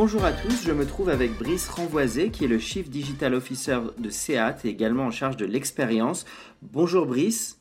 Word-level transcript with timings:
Bonjour 0.00 0.24
à 0.24 0.30
tous, 0.30 0.62
je 0.64 0.70
me 0.70 0.86
trouve 0.86 1.08
avec 1.08 1.32
Brice 1.32 1.68
Renvoisé 1.68 2.30
qui 2.30 2.44
est 2.44 2.46
le 2.46 2.60
Chief 2.60 2.88
Digital 2.88 3.34
Officer 3.34 3.80
de 3.98 4.10
SEAT 4.10 4.58
et 4.62 4.68
également 4.68 5.06
en 5.06 5.10
charge 5.10 5.36
de 5.36 5.44
l'expérience. 5.44 6.24
Bonjour 6.62 7.04
Brice. 7.04 7.60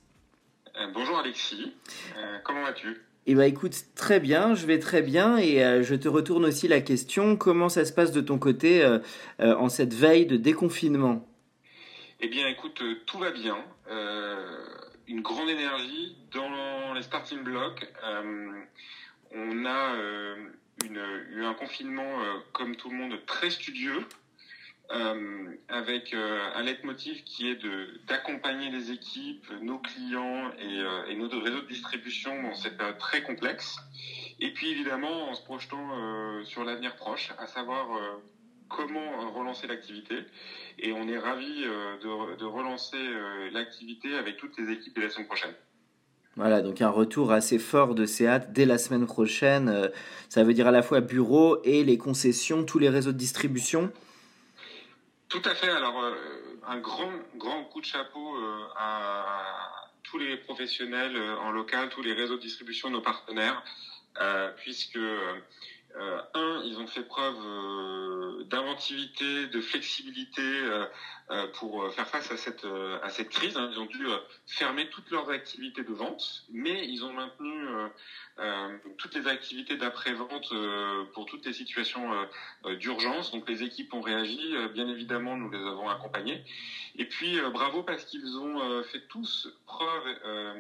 Euh, 0.80 0.86
bonjour 0.94 1.18
Alexis, 1.18 1.74
Euh, 2.16 2.38
comment 2.44 2.62
vas-tu? 2.62 2.96
Eh 3.26 3.34
bien 3.34 3.46
écoute, 3.46 3.74
très 3.96 4.20
bien, 4.20 4.54
je 4.54 4.68
vais 4.68 4.78
très 4.78 5.02
bien 5.02 5.38
et 5.38 5.66
euh, 5.66 5.82
je 5.82 5.96
te 5.96 6.08
retourne 6.08 6.46
aussi 6.46 6.68
la 6.68 6.80
question, 6.80 7.38
comment 7.38 7.70
ça 7.70 7.86
se 7.86 7.92
passe 7.92 8.12
de 8.12 8.22
ton 8.22 8.38
côté 8.38 8.86
en 9.40 9.70
cette 9.70 9.96
veille 9.96 10.28
de 10.28 10.38
déconfinement? 10.38 11.28
Eh 12.20 12.28
bien 12.28 12.48
écoute, 12.50 12.84
tout 13.08 13.18
va 13.18 13.32
bien. 13.32 13.58
Une 15.08 15.22
grande 15.22 15.50
énergie 15.50 16.16
dans 16.36 16.94
les 16.94 17.02
starting 17.02 17.42
blocks. 17.42 17.92
Euh, 18.06 18.52
on 19.36 19.66
a 19.66 19.96
euh, 19.96 20.36
eu 20.96 21.44
un 21.44 21.54
confinement, 21.54 22.22
euh, 22.22 22.40
comme 22.54 22.76
tout 22.76 22.90
le 22.90 22.96
monde, 22.96 23.26
très 23.26 23.50
studieux. 23.50 24.06
euh, 24.90 25.54
avec 25.68 26.14
euh, 26.14 26.50
un 26.56 26.64
leitmotiv 26.64 27.22
qui 27.26 27.50
est 27.50 27.60
d'accompagner 28.08 28.70
les 28.70 28.92
équipes, 28.92 29.46
nos 29.62 29.80
clients 29.80 30.50
et, 30.60 31.14
nos 31.16 31.28
réseaux 31.28 31.60
de 31.60 31.68
distribution 31.68 32.42
dans 32.42 32.56
cette 32.56 32.78
période 32.78 32.98
très 32.98 33.22
complexe. 33.22 33.76
Et 34.40 34.54
puis 34.54 34.72
évidemment 34.72 35.30
en 35.30 35.36
se 35.36 35.44
projetant 35.44 36.46
sur 36.46 36.64
l'avenir 36.64 36.96
proche, 36.96 37.34
à 37.38 37.48
savoir 37.48 38.00
comment 38.70 39.30
relancer 39.32 39.68
l'activité. 39.68 40.20
Et 40.80 40.94
on 40.94 41.06
est 41.10 41.20
ravi 41.20 41.64
de, 41.64 42.38
de 42.38 42.46
relancer 42.46 43.04
l'activité 43.52 44.16
avec 44.16 44.38
toutes 44.38 44.58
les 44.58 44.72
équipes 44.72 44.96
dès 44.96 45.02
la 45.02 45.10
semaine 45.10 45.28
prochaine. 45.28 45.54
Voilà, 46.38 46.62
donc 46.62 46.82
un 46.84 46.90
retour 46.90 47.32
assez 47.32 47.58
fort 47.58 47.96
de 47.96 48.06
SEAT 48.06 48.52
dès 48.52 48.66
la 48.66 48.78
semaine 48.78 49.08
prochaine. 49.08 49.70
Euh, 49.70 49.88
ça 50.30 50.44
veut 50.44 50.54
dire 50.54 50.68
à 50.68 50.72
la 50.72 50.84
fois 50.84 51.02
bureau 51.02 51.60
et 51.64 51.84
les 51.84 51.98
concessions, 51.98 52.64
tous 52.64 52.78
les 52.78 52.90
réseaux 52.90 53.12
de 53.12 53.18
distribution. 53.18 53.92
Tout 55.30 55.42
à 55.46 55.56
fait. 55.56 55.70
Alors, 55.70 56.00
euh, 56.00 56.14
un 56.68 56.78
grand, 56.78 57.12
grand 57.38 57.64
coup 57.64 57.82
de 57.82 57.86
chapeau 57.86 58.36
euh, 58.36 58.60
à 58.78 59.26
tous 60.04 60.20
les 60.20 60.38
professionnels 60.38 61.18
en 61.42 61.52
local, 61.52 61.90
tous 61.90 62.04
les 62.04 62.14
réseaux 62.14 62.36
de 62.36 62.42
distribution, 62.42 62.92
nos 62.92 63.02
partenaires, 63.02 63.62
puisque, 64.56 64.98
un, 66.34 66.62
ils 66.64 66.78
ont 66.80 66.88
fait 66.88 67.02
preuve 67.02 67.36
d'inventivité, 68.46 69.48
de 69.48 69.60
flexibilité 69.60 70.42
pour 71.60 71.84
euh, 71.84 71.90
faire 71.90 72.08
face 72.08 72.32
à 72.32 72.38
cette, 72.38 72.64
euh, 72.64 72.98
à 73.02 73.10
cette 73.10 73.30
crise. 73.30 73.58
hein. 73.58 73.70
Ils 73.72 73.80
ont 73.80 73.86
dû 73.86 74.08
euh, 74.08 74.18
fermer 74.46 74.86
toutes 74.86 75.10
leurs 75.10 75.30
activités 75.30 75.84
de 75.84 75.92
vente, 75.92 76.44
mais 76.50 76.86
ils 76.88 77.04
ont 77.04 77.12
maintenu 77.12 77.68
euh, 77.68 77.90
euh, 78.40 78.78
toutes 78.98 79.14
les 79.16 79.28
activités 79.28 79.76
d'après-vente 79.76 80.52
euh, 80.52 81.04
pour 81.14 81.26
toutes 81.26 81.46
les 81.46 81.54
situations 81.54 82.14
euh, 82.14 82.26
euh, 82.66 82.76
d'urgence. 82.76 83.32
Donc 83.32 83.48
les 83.48 83.64
équipes 83.64 83.94
ont 83.94 84.02
réagi, 84.02 84.56
euh, 84.56 84.68
bien 84.70 84.88
évidemment, 84.88 85.36
nous 85.36 85.50
les 85.50 85.60
avons 85.60 85.90
accompagnés. 85.90 86.42
Et 86.96 87.06
puis 87.06 87.38
euh, 87.40 87.50
bravo 87.50 87.84
parce 87.84 88.06
qu'ils 88.06 88.38
ont 88.38 88.62
euh, 88.62 88.84
fait 88.84 89.02
tous 89.10 89.50
preuve 89.66 90.04
euh, 90.24 90.54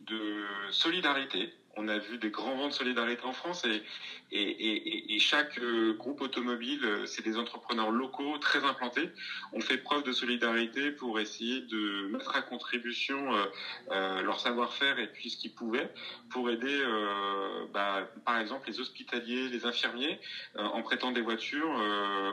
de 0.00 0.46
solidarité. 0.70 1.50
On 1.74 1.88
a 1.88 1.96
vu 1.98 2.18
des 2.18 2.28
grands 2.28 2.54
vents 2.54 2.68
de 2.68 2.72
solidarité 2.74 3.24
en 3.24 3.32
France 3.32 3.64
et, 3.64 3.82
et, 4.30 4.42
et, 4.42 5.14
et 5.14 5.18
chaque 5.18 5.56
euh, 5.58 5.94
groupe 5.94 6.20
automobile, 6.20 6.84
euh, 6.84 7.06
c'est 7.06 7.22
des 7.22 7.38
entrepreneurs 7.38 7.90
locaux 7.90 8.36
très 8.36 8.62
implantés, 8.62 9.08
ont 9.52 9.60
fait 9.60 9.78
preuve 9.78 10.02
de 10.02 10.11
solidarité 10.12 10.90
pour 10.90 11.18
essayer 11.20 11.60
de 11.60 12.06
mettre 12.10 12.34
à 12.34 12.42
contribution 12.42 13.34
euh, 13.34 13.46
euh, 13.90 14.22
leur 14.22 14.40
savoir-faire 14.40 14.98
et 14.98 15.06
puis 15.06 15.30
ce 15.30 15.36
qu'ils 15.36 15.52
pouvaient 15.52 15.88
pour 16.30 16.50
aider, 16.50 16.80
euh, 16.80 17.66
bah, 17.72 18.06
par 18.24 18.38
exemple, 18.38 18.68
les 18.68 18.80
hospitaliers, 18.80 19.48
les 19.48 19.64
infirmiers, 19.66 20.18
en 20.56 20.82
prêtant 20.82 21.12
des 21.12 21.20
voitures 21.20 21.80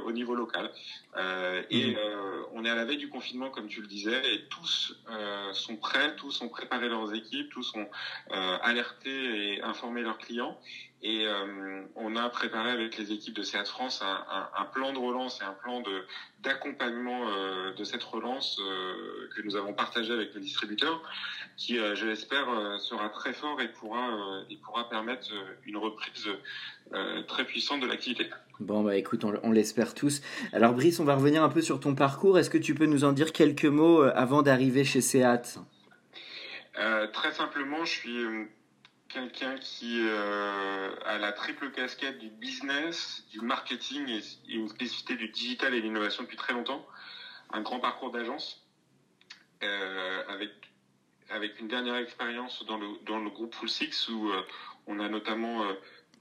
au 0.05 0.11
niveau 0.11 0.35
local. 0.35 0.69
Euh, 1.17 1.63
et 1.71 1.95
euh, 1.95 2.43
on 2.53 2.63
est 2.65 2.69
à 2.69 2.75
la 2.75 2.85
veille 2.85 2.97
du 2.97 3.09
confinement, 3.09 3.49
comme 3.49 3.67
tu 3.67 3.81
le 3.81 3.87
disais, 3.87 4.33
et 4.33 4.45
tous 4.49 4.95
euh, 5.09 5.53
sont 5.53 5.75
prêts, 5.75 6.15
tous 6.15 6.41
ont 6.41 6.49
préparé 6.49 6.87
leurs 6.87 7.13
équipes, 7.13 7.49
tous 7.49 7.73
ont 7.75 7.87
alerté 8.61 9.53
et 9.53 9.61
informé 9.63 10.01
leurs 10.01 10.17
clients. 10.17 10.59
Et 11.01 11.25
on 11.95 12.17
a 12.17 12.29
préparé 12.29 12.71
avec 12.71 12.97
les 12.97 13.13
équipes 13.13 13.35
de 13.35 13.41
Seat 13.41 13.65
France 13.67 14.03
un, 14.03 14.65
plan 14.65 14.91
de 14.91 14.97
relance 14.97 15.39
et 15.39 15.45
un 15.45 15.53
plan 15.53 15.81
d'accompagnement 16.41 17.25
de 17.71 17.83
cette 17.85 18.03
relance 18.03 18.61
que 19.33 19.41
nous 19.41 19.55
avons 19.55 19.73
partagé 19.73 20.11
avec 20.11 20.33
le 20.33 20.41
distributeur, 20.41 21.01
qui, 21.55 21.75
je 21.77 22.05
l'espère, 22.05 22.47
sera 22.81 23.07
très 23.09 23.31
fort 23.31 23.61
et 23.61 23.69
pourra 23.69 24.43
et 24.49 24.57
pourra 24.57 24.89
permettre 24.89 25.31
une 25.65 25.77
reprise 25.77 26.29
très 27.27 27.45
puissante 27.45 27.79
de 27.79 27.87
l'activité. 27.87 28.29
Bon, 28.59 28.83
bah 28.83 28.97
écoute, 28.97 29.23
on, 29.23 29.39
on 29.43 29.51
l'espère 29.53 29.93
tous. 29.93 30.21
Alors 30.51 30.73
Brice, 30.73 30.98
on 30.99 31.05
va 31.05 31.15
revenir 31.15 31.43
un 31.43 31.49
peu 31.49 31.61
sur 31.61 31.79
ton 31.79 31.95
parcours. 31.95 32.37
Est-ce 32.37 32.49
que 32.49 32.57
tu 32.57 32.75
peux 32.75 32.85
nous 32.85 33.03
en 33.03 33.11
dire 33.11 33.31
quelques 33.31 33.65
mots 33.65 34.03
euh, 34.03 34.11
avant 34.15 34.41
d'arriver 34.41 34.83
chez 34.83 35.01
SEAT? 35.01 35.59
Euh, 36.77 37.07
très 37.07 37.31
simplement, 37.31 37.85
je 37.85 37.91
suis 37.91 38.17
euh, 38.17 38.45
quelqu'un 39.07 39.55
qui 39.57 40.01
a 41.05 41.17
la 41.17 41.31
triple 41.31 41.71
casquette 41.71 42.19
du 42.19 42.29
business, 42.29 43.25
du 43.31 43.41
marketing 43.41 44.07
et, 44.07 44.21
une 44.53 44.69
spécificité 44.69 45.15
du 45.15 45.29
digital 45.29 45.73
et 45.73 45.79
de 45.79 45.85
l'innovation 45.85 46.23
depuis 46.23 46.37
très 46.37 46.53
longtemps. 46.53 46.85
Un 47.51 47.61
grand 47.61 47.79
parcours 47.79 48.11
d'agence 48.11 48.65
avec 51.29 51.59
une 51.59 51.67
dernière 51.67 51.95
expérience 51.95 52.63
dans 52.65 52.77
le 52.77 53.29
groupe 53.29 53.55
Full 53.55 53.69
Six 53.69 54.09
où 54.09 54.31
on 54.87 54.99
a 54.99 55.09
notamment 55.09 55.65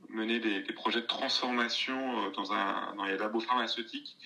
mené 0.09 0.41
des, 0.41 0.63
projets 0.73 1.03
de 1.03 1.07
transformation 1.07 2.31
dans 2.31 2.53
un 2.53 2.95
dans 2.97 3.05
les 3.05 3.19
labos 3.19 3.41
pharmaceutiques 3.41 4.17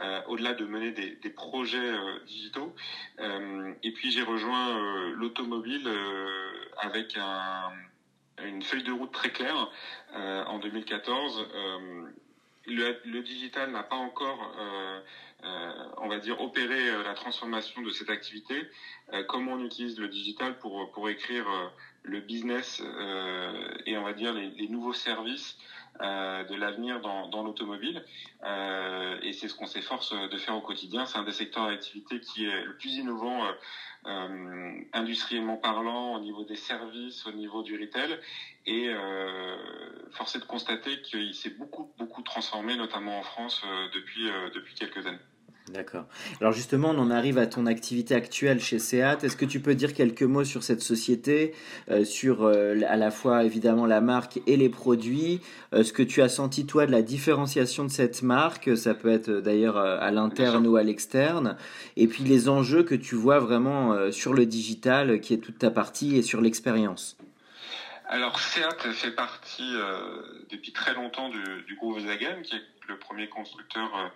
euh, 0.00 0.22
au-delà 0.28 0.54
de 0.54 0.64
mener 0.64 0.92
des, 0.92 1.30
projets 1.30 1.78
euh, 1.78 2.18
digitaux. 2.26 2.74
Euh, 3.18 3.74
et 3.82 3.92
puis 3.92 4.10
j'ai 4.10 4.22
rejoint 4.22 5.10
l'automobile 5.10 5.88
avec 6.78 7.18
un, 7.18 7.70
une 8.42 8.62
feuille 8.62 8.82
de 8.82 8.92
route 8.92 9.12
très 9.12 9.30
claire 9.30 9.70
en 10.14 10.58
2014. 10.58 11.48
Euh, 11.54 12.02
le, 12.66 13.20
digital 13.20 13.70
n'a 13.72 13.82
pas 13.82 13.96
encore, 13.96 14.54
on 15.98 16.08
va 16.08 16.18
dire, 16.18 16.40
opéré 16.40 17.02
la 17.02 17.14
transformation 17.14 17.82
de 17.82 17.90
cette 17.90 18.10
activité. 18.10 18.54
Comment 19.28 19.52
on 19.52 19.64
utilise 19.64 19.98
le 19.98 20.08
digital 20.08 20.58
pour 20.58 21.08
écrire 21.10 21.46
le 22.04 22.20
business 22.20 22.82
et 23.86 23.96
on 23.98 24.04
va 24.04 24.12
dire 24.12 24.32
les 24.32 24.68
nouveaux 24.68 24.92
services 24.92 25.58
euh, 26.00 26.44
de 26.44 26.54
l'avenir 26.54 27.00
dans, 27.00 27.28
dans 27.28 27.42
l'automobile. 27.42 28.02
Euh, 28.44 29.18
et 29.22 29.32
c'est 29.32 29.48
ce 29.48 29.54
qu'on 29.54 29.66
s'efforce 29.66 30.12
de 30.12 30.36
faire 30.38 30.56
au 30.56 30.60
quotidien. 30.60 31.06
C'est 31.06 31.18
un 31.18 31.24
des 31.24 31.32
secteurs 31.32 31.66
d'activité 31.66 32.20
qui 32.20 32.46
est 32.46 32.64
le 32.64 32.74
plus 32.74 32.96
innovant 32.96 33.44
euh, 34.06 34.72
industriellement 34.92 35.56
parlant, 35.56 36.14
au 36.14 36.20
niveau 36.20 36.44
des 36.44 36.56
services, 36.56 37.26
au 37.26 37.32
niveau 37.32 37.62
du 37.62 37.78
retail. 37.78 38.18
Et 38.66 38.88
euh, 38.88 39.56
force 40.12 40.34
est 40.34 40.40
de 40.40 40.44
constater 40.44 41.00
qu'il 41.02 41.34
s'est 41.34 41.50
beaucoup, 41.50 41.90
beaucoup 41.98 42.22
transformé, 42.22 42.76
notamment 42.76 43.18
en 43.18 43.22
France, 43.22 43.62
depuis, 43.92 44.24
depuis 44.54 44.74
quelques 44.74 45.06
années. 45.06 45.20
D'accord. 45.72 46.06
Alors 46.40 46.52
justement, 46.52 46.90
on 46.90 46.98
en 46.98 47.10
arrive 47.12 47.38
à 47.38 47.46
ton 47.46 47.66
activité 47.66 48.16
actuelle 48.16 48.60
chez 48.60 48.80
SEAT. 48.80 49.18
Est-ce 49.22 49.36
que 49.36 49.44
tu 49.44 49.60
peux 49.60 49.76
dire 49.76 49.94
quelques 49.94 50.24
mots 50.24 50.42
sur 50.42 50.64
cette 50.64 50.80
société, 50.80 51.54
euh, 51.90 52.04
sur 52.04 52.42
euh, 52.42 52.80
à 52.88 52.96
la 52.96 53.12
fois 53.12 53.44
évidemment 53.44 53.86
la 53.86 54.00
marque 54.00 54.40
et 54.48 54.56
les 54.56 54.68
produits, 54.68 55.40
euh, 55.72 55.84
ce 55.84 55.92
que 55.92 56.02
tu 56.02 56.22
as 56.22 56.28
senti 56.28 56.66
toi 56.66 56.86
de 56.86 56.90
la 56.90 57.02
différenciation 57.02 57.84
de 57.84 57.90
cette 57.90 58.22
marque, 58.22 58.76
ça 58.76 58.94
peut 58.94 59.12
être 59.12 59.30
d'ailleurs 59.30 59.76
à 59.76 60.10
l'interne 60.10 60.66
ou 60.66 60.74
à 60.74 60.82
l'externe, 60.82 61.56
et 61.96 62.08
puis 62.08 62.24
les 62.24 62.48
enjeux 62.48 62.82
que 62.82 62.96
tu 62.96 63.14
vois 63.14 63.38
vraiment 63.38 64.10
sur 64.10 64.34
le 64.34 64.46
digital, 64.46 65.20
qui 65.20 65.34
est 65.34 65.38
toute 65.38 65.58
ta 65.58 65.70
partie, 65.70 66.16
et 66.16 66.22
sur 66.22 66.40
l'expérience. 66.40 67.16
Alors 68.08 68.40
Seat 68.40 68.92
fait 68.92 69.12
partie 69.12 69.72
depuis 70.50 70.72
très 70.72 70.94
longtemps 70.94 71.28
du, 71.28 71.42
du, 71.66 71.76
groupe 71.76 71.98
Volkswagen, 71.98 72.42
qui 72.42 72.56
est 72.56 72.62
le 72.88 72.98
premier 72.98 73.28
constructeur 73.28 74.10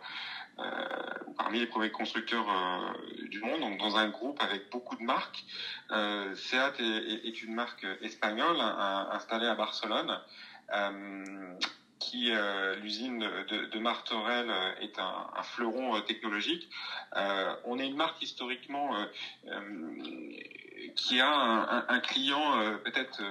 parmi 1.36 1.60
les 1.60 1.66
premiers 1.66 1.90
constructeurs 1.90 2.46
euh, 2.48 3.28
du 3.28 3.40
monde, 3.40 3.60
donc 3.60 3.78
dans 3.78 3.96
un 3.96 4.08
groupe 4.08 4.40
avec 4.40 4.70
beaucoup 4.70 4.96
de 4.96 5.02
marques. 5.02 5.44
Euh, 5.90 6.34
Seat 6.34 6.80
est, 6.80 7.42
une 7.42 7.54
marque 7.54 7.86
espagnole 8.02 8.60
installée 8.60 9.46
à 9.46 9.54
Barcelone 9.54 10.18
qui 11.98 12.32
l'usine 12.82 13.18
de, 13.48 13.78
Martorell 13.78 14.50
est 14.80 14.98
un, 14.98 15.42
fleuron 15.42 16.00
technologique. 16.02 16.68
on 17.64 17.78
est 17.78 17.86
une 17.86 17.96
marque 17.96 18.22
historiquement 18.22 18.94
qui 20.96 21.20
a 21.20 21.84
un, 21.88 22.00
client 22.00 22.76
peut-être 22.84 23.22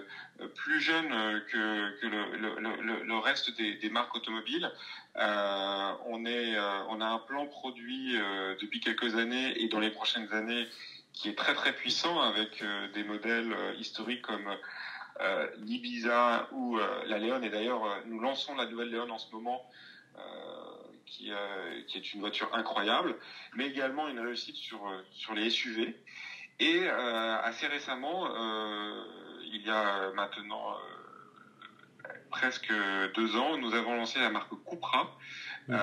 plus 0.56 0.80
jeune 0.80 1.10
que, 1.52 2.08
le, 2.08 3.18
reste 3.20 3.56
des, 3.56 3.90
marques 3.90 4.16
automobiles. 4.16 4.72
On, 5.16 6.26
est, 6.26 6.58
on 6.90 7.02
a 7.02 7.06
un 7.06 7.20
plan 7.20 7.46
produit 7.48 8.14
depuis 8.62 8.80
quelques 8.80 9.16
années 9.16 9.62
et 9.62 9.68
dans 9.68 9.80
les 9.80 9.92
prochaines 9.92 10.32
années 10.34 10.68
qui 11.14 11.30
est 11.30 11.38
très 11.38 11.54
très 11.54 11.74
puissant 11.74 12.22
avec 12.22 12.64
des 12.94 13.04
modèles 13.04 13.56
historiques 13.78 14.24
comme 14.24 14.50
euh, 15.22 15.48
l'Ibiza 15.58 16.48
ou 16.52 16.78
la 17.06 17.20
Léon. 17.20 17.42
Et 17.44 17.50
d'ailleurs, 17.50 17.84
nous 18.06 18.20
lançons 18.20 18.56
la 18.56 18.66
nouvelle 18.66 18.90
Léon 18.90 19.10
en 19.10 19.20
ce 19.20 19.32
moment. 19.32 19.66
Qui, 21.06 21.30
est 21.30 22.14
une 22.14 22.22
voiture 22.22 22.50
incroyable, 22.56 23.16
mais 23.54 23.68
également 23.68 24.08
une 24.08 24.20
réussite 24.20 24.56
sur, 24.56 24.82
sur 25.12 25.36
les 25.36 25.52
SUV. 25.52 25.96
Et 26.60 26.88
euh, 26.88 27.42
assez 27.42 27.68
récemment, 27.68 28.28
euh, 28.28 29.04
il 29.46 29.66
y 29.66 29.70
a 29.70 30.12
maintenant 30.12 30.74
euh, 30.74 30.93
presque 32.34 32.74
deux 33.16 33.36
ans, 33.36 33.58
nous 33.58 33.74
avons 33.76 33.96
lancé 33.96 34.20
la 34.20 34.30
marque 34.30 34.52
Cupra, 34.68 35.16
mhm. 35.68 35.78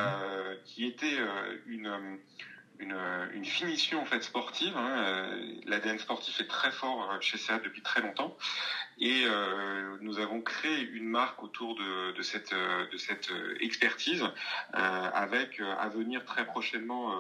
qui 0.64 0.86
était 0.86 1.18
une 1.66 2.18
une, 3.34 3.44
finition 3.44 4.00
en 4.00 4.06
fait 4.06 4.22
sportive. 4.22 4.74
Hein. 4.74 5.28
L'ADN 5.66 5.98
sportif 5.98 6.40
est 6.40 6.46
très 6.46 6.72
fort 6.72 7.14
chez 7.20 7.36
Seat 7.36 7.62
depuis 7.62 7.82
très 7.82 8.00
longtemps, 8.00 8.36
et 8.98 9.24
nous 10.00 10.18
avons 10.18 10.40
créé 10.40 10.80
une 10.80 11.08
marque 11.08 11.42
autour 11.42 11.74
de, 11.74 12.12
de 12.12 12.22
cette 12.22 12.54
de 12.54 12.96
cette 12.96 13.30
expertise, 13.60 14.24
avec 14.72 15.60
à 15.60 15.88
venir 15.88 16.24
très 16.24 16.46
prochainement 16.46 17.14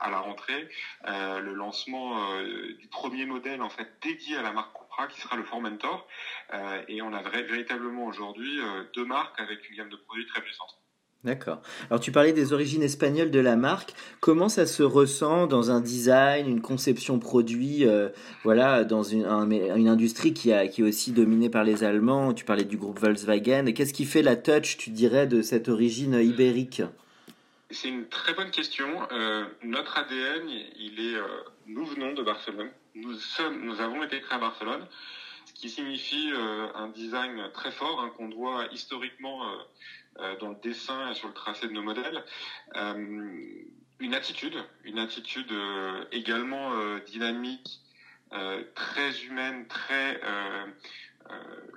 à 0.00 0.10
la 0.10 0.20
rentrée 0.20 0.68
euh, 1.06 1.40
le 1.40 1.54
lancement 1.54 2.32
euh, 2.32 2.74
du 2.78 2.86
premier 2.88 3.26
modèle 3.26 3.62
en 3.62 3.68
fait 3.68 3.88
dédié 4.02 4.36
à 4.36 4.42
la 4.42 4.52
marque 4.52 4.72
Cupra 4.72 4.87
qui 5.06 5.20
sera 5.20 5.36
le 5.36 5.44
Formentor 5.44 6.06
euh, 6.54 6.82
et 6.88 7.02
on 7.02 7.12
a 7.12 7.22
véritablement 7.22 8.06
aujourd'hui 8.06 8.58
deux 8.94 9.04
marques 9.04 9.38
avec 9.40 9.68
une 9.70 9.76
gamme 9.76 9.88
de 9.88 9.96
produits 9.96 10.26
très 10.26 10.40
puissante. 10.40 10.78
D'accord. 11.24 11.60
Alors 11.90 12.00
tu 12.00 12.12
parlais 12.12 12.32
des 12.32 12.52
origines 12.52 12.82
espagnoles 12.82 13.30
de 13.30 13.40
la 13.40 13.56
marque. 13.56 13.92
Comment 14.20 14.48
ça 14.48 14.66
se 14.66 14.84
ressent 14.84 15.46
dans 15.46 15.70
un 15.70 15.80
design, 15.80 16.48
une 16.48 16.60
conception 16.60 17.18
produit, 17.18 17.84
voilà, 18.44 18.84
dans 18.84 19.02
une, 19.02 19.26
une 19.26 19.88
industrie 19.88 20.32
qui, 20.32 20.52
a, 20.52 20.68
qui 20.68 20.82
est 20.82 20.84
aussi 20.84 21.10
dominée 21.10 21.50
par 21.50 21.64
les 21.64 21.82
Allemands? 21.82 22.34
Tu 22.34 22.44
parlais 22.44 22.64
du 22.64 22.76
groupe 22.76 23.00
Volkswagen. 23.00 23.72
Qu'est-ce 23.72 23.92
qui 23.92 24.04
fait 24.04 24.22
la 24.22 24.36
touch, 24.36 24.76
tu 24.76 24.90
dirais, 24.90 25.26
de 25.26 25.42
cette 25.42 25.68
origine 25.68 26.14
ibérique? 26.14 26.82
C'est 27.70 27.88
une 27.88 28.08
très 28.08 28.32
bonne 28.32 28.50
question. 28.50 28.88
Euh, 29.12 29.44
notre 29.62 29.98
ADN, 29.98 30.48
il 30.48 31.00
est, 31.00 31.16
euh, 31.16 31.26
nous 31.66 31.84
venons 31.84 32.14
de 32.14 32.22
Barcelone. 32.22 32.70
Nous 33.00 33.14
sommes, 33.14 33.64
nous 33.64 33.80
avons 33.80 34.02
été 34.02 34.20
créés 34.20 34.36
à 34.36 34.40
Barcelone, 34.40 34.84
ce 35.46 35.52
qui 35.52 35.70
signifie 35.70 36.30
euh, 36.32 36.68
un 36.74 36.88
design 36.88 37.48
très 37.52 37.70
fort 37.70 38.00
hein, 38.00 38.10
qu'on 38.16 38.28
doit 38.28 38.66
historiquement 38.72 39.44
dans 40.40 40.48
le 40.48 40.56
dessin 40.56 41.12
et 41.12 41.14
sur 41.14 41.28
le 41.28 41.34
tracé 41.34 41.68
de 41.68 41.72
nos 41.72 41.82
modèles. 41.82 42.24
une 42.74 44.14
attitude, 44.14 44.56
une 44.82 44.98
attitude 44.98 45.52
également 46.10 46.98
dynamique, 47.06 47.80
très 48.74 49.24
humaine, 49.24 49.68
très 49.68 50.20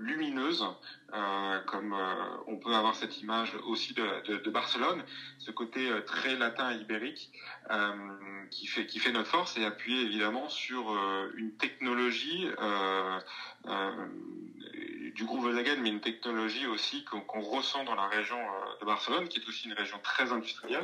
lumineuse, 0.01 0.65
euh, 1.13 1.59
comme 1.67 1.93
euh, 1.93 2.37
on 2.47 2.57
peut 2.57 2.73
avoir 2.73 2.95
cette 2.95 3.21
image 3.21 3.55
aussi 3.65 3.93
de, 3.93 4.49
Barcelone, 4.49 5.03
ce 5.37 5.51
côté 5.51 5.89
euh, 5.89 6.01
très 6.01 6.35
latin 6.35 6.73
ibérique 6.73 7.31
qui 8.49 8.67
fait 8.67 8.85
qui 8.85 8.99
fait 8.99 9.11
notre 9.11 9.29
force 9.29 9.57
et 9.57 9.63
appuyé 9.63 10.01
évidemment 10.01 10.49
sur 10.49 10.93
une 11.35 11.53
technologie 11.53 12.49
du 15.15 15.25
groupe 15.25 15.41
Volkswagen, 15.41 15.81
mais 15.81 15.89
une 15.89 15.99
technologie 15.99 16.67
aussi 16.67 17.03
qu'on 17.05 17.41
ressent 17.41 17.83
dans 17.83 17.95
la 17.95 18.07
région 18.07 18.37
euh, 18.37 18.79
de 18.81 18.85
Barcelone, 18.85 19.27
qui 19.27 19.39
est 19.39 19.47
aussi 19.47 19.67
une 19.67 19.73
région 19.73 19.97
très 20.03 20.31
industrielle. 20.31 20.83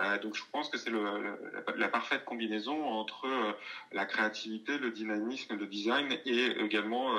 Euh, 0.00 0.18
donc 0.18 0.34
je 0.34 0.42
pense 0.52 0.68
que 0.68 0.78
c'est 0.78 0.90
la, 0.90 1.88
parfaite 1.88 2.24
combinaison 2.24 2.84
entre 2.84 3.26
euh, 3.26 3.52
la 3.92 4.04
créativité, 4.04 4.78
le 4.78 4.90
dynamisme, 4.90 5.56
le 5.56 5.66
design 5.66 6.16
et 6.26 6.46
également 6.60 7.12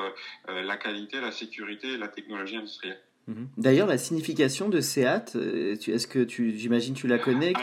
la 0.48 0.78
qualité, 0.78 1.22
la 1.22 1.31
sécurité 1.31 1.94
et 1.94 1.98
la 1.98 2.07
technologie 2.07 2.57
industrielle. 2.57 3.00
Mhm. 3.28 3.48
D'ailleurs, 3.57 3.88
la 3.88 3.98
signification 3.98 4.69
de 4.69 4.81
SEAT, 4.81 5.36
est-ce 5.36 6.07
que 6.07 6.24
tu, 6.24 6.57
j'imagine, 6.57 6.94
tu 6.94 7.07
la 7.07 7.18
connais 7.18 7.54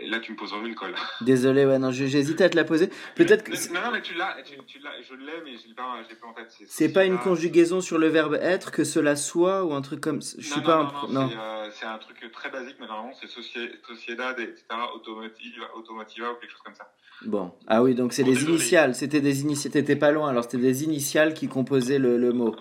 là, 0.08 0.20
tu 0.20 0.32
me 0.32 0.38
poses 0.38 0.54
une 0.66 0.76
colle. 0.76 0.96
Désolé, 1.22 1.66
ouais, 1.66 1.80
non, 1.80 1.92
j'hésitais 1.92 2.46
à 2.46 2.50
te 2.50 2.56
la 2.56 2.64
poser. 2.64 2.90
Peut-être 3.16 3.44
que. 3.44 3.52
Non, 3.74 3.82
non, 3.82 3.92
mais 3.92 4.02
tu 4.02 4.14
l'as, 4.14 4.38
tu, 4.44 4.80
l'as, 4.80 4.92
je 5.02 5.16
l'ai, 5.16 5.42
mais 5.44 5.58
je 5.58 5.68
l'ai 5.68 5.74
pas, 5.74 5.96
pas 6.22 6.28
en 6.28 6.34
tête. 6.34 6.54
C'est 6.68 6.90
pas 6.90 7.06
une 7.06 7.18
conjugaison 7.18 7.82
sur 7.82 7.98
le 7.98 8.08
verbe 8.08 8.36
être, 8.42 8.72
que 8.72 8.84
cela 8.84 9.16
soit, 9.16 9.64
ou 9.64 9.74
un 9.74 9.82
truc 9.82 10.02
comme. 10.02 10.22
Je 10.22 10.48
suis 10.48 10.62
pas 10.62 10.76
un. 10.76 11.12
Non, 11.12 11.30
euh, 11.30 11.70
c'est 11.72 11.86
un 11.86 11.98
truc 11.98 12.18
très 12.32 12.50
basique, 12.50 12.78
mais 12.80 12.88
normalement, 12.88 13.14
c'est 13.20 13.28
Sociedad, 13.28 14.40
etc., 14.40 14.64
Automotiva, 14.96 15.66
Automotiva 15.76 16.32
ou 16.32 16.36
quelque 16.36 16.52
chose 16.52 16.62
comme 16.64 16.76
ça. 16.76 16.92
Bon. 17.26 17.52
Ah 17.66 17.82
oui, 17.82 17.96
donc 17.96 18.14
c'est 18.14 18.24
des 18.24 18.44
initiales. 18.44 18.94
C'était 18.94 19.22
des 19.22 19.42
initiales. 19.42 19.74
T'étais 19.74 19.96
pas 19.96 20.12
loin, 20.12 20.30
alors 20.30 20.44
c'était 20.44 20.58
des 20.58 20.84
initiales 20.84 21.34
qui 21.34 21.48
composaient 21.48 21.98
le, 21.98 22.18
le 22.18 22.32
mot. 22.32 22.56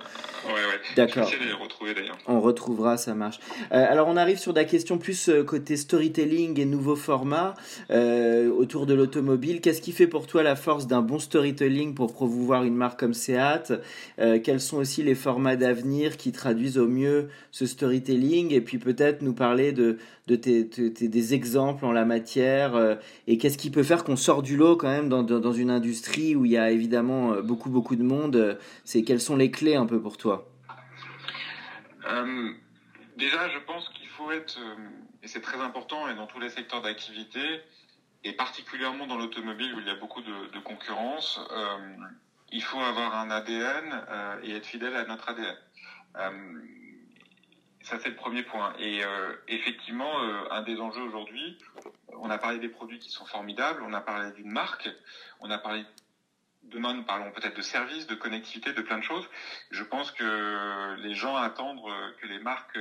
Ouais, 0.46 0.52
ouais. 0.52 0.80
D'accord. 0.96 1.30
On 2.26 2.40
retrouvera, 2.40 2.96
ça 2.96 3.14
marche. 3.14 3.38
Euh, 3.72 3.86
alors 3.90 4.08
on 4.08 4.16
arrive 4.16 4.38
sur 4.38 4.52
la 4.52 4.64
question 4.64 4.98
plus 4.98 5.28
euh, 5.28 5.44
côté 5.44 5.76
storytelling 5.76 6.58
et 6.58 6.64
nouveaux 6.70 6.96
formats 6.96 7.54
euh, 7.90 8.50
autour 8.50 8.86
de 8.86 8.94
l'automobile. 8.94 9.60
Qu'est-ce 9.60 9.80
qui 9.80 9.92
fait 9.92 10.06
pour 10.06 10.26
toi 10.26 10.42
la 10.42 10.56
force 10.56 10.86
d'un 10.86 11.02
bon 11.02 11.18
storytelling 11.18 11.94
pour 11.94 12.12
promouvoir 12.12 12.64
une 12.64 12.74
marque 12.74 13.00
comme 13.00 13.14
Seat 13.14 13.72
euh, 14.18 14.38
Quels 14.42 14.60
sont 14.60 14.78
aussi 14.78 15.02
les 15.02 15.14
formats 15.14 15.56
d'avenir 15.56 16.16
qui 16.16 16.32
traduisent 16.32 16.78
au 16.78 16.88
mieux 16.88 17.28
ce 17.50 17.66
storytelling? 17.66 18.52
Et 18.52 18.60
puis 18.60 18.78
peut-être 18.78 19.22
nous 19.22 19.34
parler 19.34 19.72
de, 19.72 19.98
tes, 20.26 20.64
des 20.64 21.34
exemples 21.34 21.84
en 21.84 21.92
la 21.92 22.04
matière 22.04 22.76
euh, 22.76 22.94
et 23.26 23.38
qu'est-ce 23.38 23.58
qui 23.58 23.70
peut 23.70 23.82
faire 23.82 24.04
qu'on 24.04 24.16
sort 24.16 24.42
du 24.42 24.56
lot 24.56 24.76
quand 24.76 24.88
même 24.88 25.08
dans, 25.08 25.22
dans, 25.22 25.52
une 25.52 25.70
industrie 25.70 26.36
où 26.36 26.44
il 26.44 26.52
y 26.52 26.58
a 26.58 26.70
évidemment 26.70 27.40
beaucoup 27.42 27.70
beaucoup 27.70 27.96
de 27.96 28.02
monde. 28.02 28.58
C'est 28.84 29.02
quelles 29.02 29.20
sont 29.20 29.36
les 29.36 29.50
clés 29.50 29.74
un 29.74 29.86
peu 29.86 30.00
pour 30.00 30.16
toi? 30.16 30.48
Déjà, 33.16 33.48
je 33.48 33.58
pense 33.58 33.88
qu'il 33.90 34.08
faut 34.08 34.30
être 34.30 34.58
et 35.22 35.28
c'est 35.28 35.40
très 35.40 35.60
important 35.60 36.08
et 36.08 36.14
dans 36.14 36.28
tous 36.28 36.38
les 36.38 36.50
secteurs 36.50 36.82
d'activité, 36.82 37.60
et 38.22 38.32
particulièrement 38.32 39.08
dans 39.08 39.16
l'automobile 39.16 39.74
où 39.74 39.80
il 39.80 39.86
y 39.86 39.90
a 39.90 39.96
beaucoup 39.96 40.22
de, 40.22 40.58
concurrence, 40.60 41.40
euh, 41.50 41.96
il 42.52 42.62
faut 42.62 42.78
avoir 42.78 43.16
un 43.16 43.30
ADN 43.30 44.04
euh, 44.08 44.40
et 44.44 44.52
être 44.52 44.66
fidèle 44.66 44.94
à 44.94 45.04
notre 45.04 45.28
ADN. 45.28 45.56
Euh, 46.16 46.30
ça, 47.82 47.98
c'est 47.98 48.08
le 48.08 48.14
premier 48.14 48.42
point. 48.42 48.72
Et 48.78 49.00
effectivement, 49.46 50.12
un 50.50 50.62
des 50.62 50.80
enjeux 50.80 51.02
aujourd'hui, 51.02 51.56
on 52.08 52.30
a 52.30 52.38
parlé 52.38 52.58
des 52.58 52.68
produits 52.68 52.98
qui 52.98 53.10
sont 53.10 53.26
formidables, 53.26 53.80
on 53.82 53.92
a 53.92 54.00
parlé 54.00 54.32
d'une 54.32 54.50
marque, 54.50 54.88
on 55.38 55.50
a 55.50 55.58
parlé 55.58 55.84
demain 56.70 56.94
nous 56.94 57.02
parlons 57.02 57.30
peut-être 57.30 57.56
de 57.56 57.62
services, 57.62 58.06
de 58.06 58.14
connectivité, 58.14 58.72
de 58.72 58.82
plein 58.82 58.98
de 58.98 59.02
choses. 59.02 59.28
Je 59.70 59.82
pense 59.82 60.10
que 60.10 60.94
les 61.00 61.14
gens 61.14 61.36
attendent 61.36 61.80
que 62.20 62.26
les 62.26 62.38
marques 62.38 62.78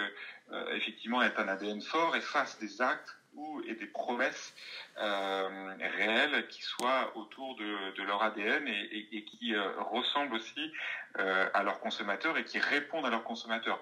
euh, 0.52 0.76
effectivement 0.76 1.22
aient 1.24 1.34
un 1.38 1.48
ADN 1.48 1.82
fort 1.82 2.16
et 2.16 2.22
fassent 2.22 2.60
des 2.60 2.82
actes 2.82 3.16
ou 3.34 3.62
et 3.68 3.74
des 3.76 3.88
promesses 3.88 4.54
euh, 4.98 5.76
réelles 5.98 6.48
qui 6.48 6.62
soient 6.62 7.12
autour 7.18 7.56
de, 7.58 8.02
leur 8.04 8.24
ADN 8.24 8.68
et, 8.68 9.26
qui 9.26 9.54
euh, 9.54 9.72
ressemblent 9.80 10.36
aussi 10.36 10.72
à 11.16 11.64
leurs 11.64 11.80
consommateurs 11.80 12.38
et 12.38 12.44
qui 12.44 12.60
répondent 12.60 13.06
à 13.06 13.10
leurs 13.10 13.24
consommateurs. 13.24 13.80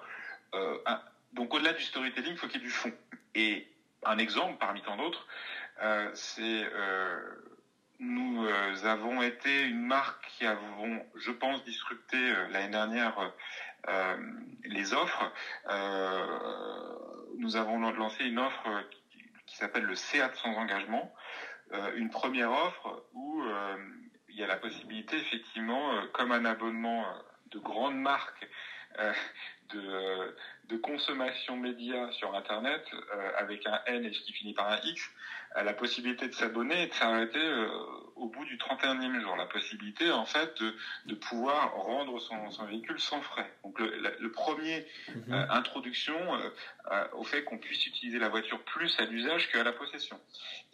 donc 1.33 1.53
au-delà 1.53 1.73
du 1.73 1.83
storytelling, 1.83 2.33
il 2.33 2.37
faut 2.37 2.47
qu'il 2.47 2.61
y 2.61 2.63
ait 2.63 2.67
du 2.67 2.71
fond. 2.71 2.93
Et 3.35 3.67
un 4.05 4.17
exemple 4.19 4.57
parmi 4.59 4.81
tant 4.81 4.97
d'autres, 4.97 5.25
c'est 6.13 6.63
nous 8.03 8.45
euh, 8.45 8.85
avons 8.85 9.21
été 9.21 9.63
une 9.63 9.85
marque 9.85 10.25
qui 10.37 10.45
avons, 10.45 11.05
je 11.15 11.31
pense, 11.31 11.63
disrupté 11.63 12.17
euh, 12.17 12.47
l'année 12.49 12.71
dernière 12.71 13.33
euh, 13.89 14.17
les 14.65 14.93
offres. 14.93 15.31
nous 17.37 17.55
avons 17.55 17.79
lancé 17.79 18.25
une 18.25 18.39
offre 18.39 18.69
qui, 19.45 19.57
s'appelle 19.57 19.83
le 19.83 19.95
SEAT 19.95 20.31
sans 20.35 20.55
engagement. 20.55 21.13
une 21.95 22.09
première 22.09 22.51
offre 22.51 23.05
où 23.13 23.43
il 24.29 24.35
y 24.35 24.43
a 24.43 24.47
la 24.47 24.55
possibilité, 24.55 25.17
effectivement, 25.17 25.91
comme 26.13 26.31
un 26.31 26.45
abonnement 26.45 27.05
de 27.51 27.59
grandes 27.59 27.97
marques, 27.97 28.47
de, 29.69 30.35
de, 30.73 30.77
consommation 30.77 31.57
média 31.57 32.11
sur 32.11 32.35
Internet, 32.35 32.83
avec 33.37 33.65
un 33.65 33.79
N 33.87 34.05
et 34.05 34.11
qui 34.11 34.33
finit 34.33 34.53
par 34.53 34.71
un 34.71 34.77
X, 34.83 35.09
la 35.61 35.73
possibilité 35.73 36.27
de 36.27 36.33
s'abonner 36.33 36.83
et 36.83 36.87
de 36.87 36.93
s'arrêter 36.93 37.39
euh, 37.39 37.67
au 38.15 38.27
bout 38.27 38.43
du 38.45 38.57
31e 38.57 39.21
jour. 39.21 39.35
La 39.35 39.45
possibilité, 39.45 40.09
en 40.11 40.25
fait, 40.25 40.59
de, 40.59 40.75
de 41.05 41.15
pouvoir 41.15 41.73
rendre 41.75 42.19
son, 42.19 42.49
son, 42.49 42.65
véhicule 42.65 42.99
sans 42.99 43.21
frais. 43.21 43.51
Donc, 43.63 43.79
le, 43.79 44.15
le 44.19 44.31
premier 44.31 44.85
mhm. 45.09 45.33
euh, 45.33 45.45
introduction 45.49 46.15
euh, 46.91 47.07
au 47.13 47.23
fait 47.23 47.43
qu'on 47.43 47.59
puisse 47.59 47.85
utiliser 47.85 48.17
la 48.17 48.29
voiture 48.29 48.63
plus 48.63 48.99
à 48.99 49.05
l'usage 49.05 49.51
qu'à 49.51 49.63
la 49.63 49.73
possession. 49.73 50.19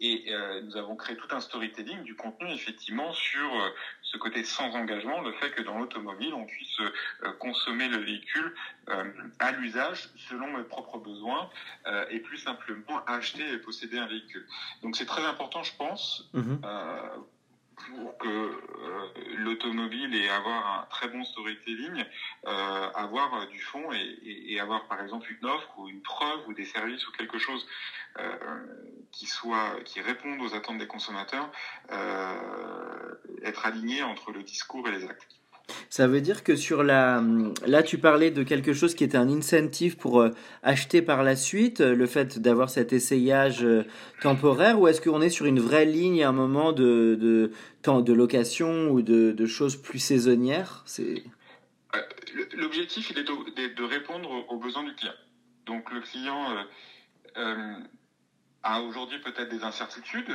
Et 0.02 0.32
nous 0.62 0.78
avons 0.78 0.96
créé 0.96 1.14
tout 1.14 1.28
un 1.30 1.40
storytelling 1.40 2.02
du 2.04 2.16
contenu, 2.16 2.50
effectivement, 2.54 3.12
sur 3.12 3.74
ce 4.02 4.16
côté 4.16 4.44
sans 4.44 4.74
engagement, 4.74 5.20
le 5.20 5.32
fait 5.34 5.50
que 5.50 5.60
dans 5.60 5.78
l'automobile, 5.78 6.32
on 6.32 6.46
puisse 6.46 6.80
consommer 7.38 7.86
le 7.86 7.98
véhicule 7.98 8.54
à 9.38 9.52
l'usage 9.52 9.89
selon 9.94 10.56
mes 10.56 10.64
propres 10.64 10.98
besoins 10.98 11.48
et 12.10 12.20
plus 12.20 12.38
simplement 12.38 13.04
acheter 13.06 13.46
et 13.52 13.58
posséder 13.58 13.98
un 13.98 14.06
véhicule. 14.06 14.46
Donc 14.82 14.96
c'est 14.96 15.06
très 15.06 15.24
important, 15.24 15.62
je 15.62 15.74
pense, 15.76 16.28
mhm. 16.32 16.60
euh, 16.64 17.16
pour 17.76 18.18
que 18.18 18.28
euh, 18.28 19.08
l'automobile 19.38 20.14
et 20.14 20.28
avoir 20.28 20.80
un 20.80 20.86
très 20.90 21.08
bon 21.08 21.24
storytelling, 21.24 22.04
euh, 22.46 22.90
avoir 22.94 23.48
du 23.48 23.60
fond 23.60 23.92
et, 23.92 24.18
et, 24.22 24.60
avoir 24.60 24.86
par 24.86 25.00
exemple 25.00 25.32
une 25.32 25.48
offre 25.48 25.78
ou 25.78 25.88
une 25.88 26.02
preuve 26.02 26.48
ou 26.48 26.52
des 26.52 26.66
services 26.66 27.06
ou 27.08 27.12
quelque 27.12 27.38
chose 27.38 27.66
qui 29.12 29.26
soit 29.26 29.80
qui 29.84 30.00
réponde 30.00 30.42
aux 30.42 30.54
attentes 30.54 30.78
des 30.78 30.88
consommateurs, 30.88 31.48
être 33.44 33.66
aligné 33.66 34.02
entre 34.02 34.32
le 34.32 34.42
discours 34.42 34.88
et 34.88 34.90
les 34.90 35.04
actes. 35.04 35.39
Ça 35.88 36.06
veut 36.06 36.20
dire 36.20 36.44
que 36.44 36.56
sur 36.56 36.82
la... 36.82 37.22
Là, 37.66 37.82
tu 37.82 37.98
parlais 37.98 38.30
de 38.30 38.42
quelque 38.42 38.72
chose 38.72 38.94
qui 38.94 39.04
était 39.04 39.18
un 39.18 39.28
incentive 39.28 39.96
pour 39.96 40.20
euh, 40.20 40.30
acheter 40.62 41.02
par 41.02 41.22
la 41.22 41.36
suite, 41.36 41.80
le 41.80 42.06
fait 42.06 42.38
d'avoir 42.38 42.70
cet 42.70 42.92
essayage 42.92 43.64
euh, 43.64 43.84
temporaire, 44.20 44.80
ou 44.80 44.88
est-ce 44.88 45.00
qu'on 45.00 45.20
est 45.20 45.30
sur 45.30 45.46
une 45.46 45.60
vraie 45.60 45.84
ligne 45.84 46.22
à 46.22 46.28
un 46.28 46.32
moment 46.32 46.72
de, 46.72 47.16
de, 47.20 47.52
de 48.00 48.12
location 48.12 48.90
ou 48.90 49.02
de, 49.02 49.32
de 49.32 49.46
choses 49.46 49.76
plus 49.76 49.98
saisonnières? 49.98 50.84
Euh, 50.98 51.16
L'objectif, 52.56 53.10
il 53.10 53.18
est 53.18 53.24
de, 53.24 53.82
répondre 53.82 54.30
aux 54.48 54.58
besoins 54.58 54.84
du 54.84 54.94
client. 54.94 55.14
Donc 55.66 55.92
le 55.92 56.00
client 56.00 56.46
a 58.62 58.80
aujourd'hui 58.82 59.18
peut-être 59.20 59.48
des 59.48 59.64
incertitudes 59.64 60.30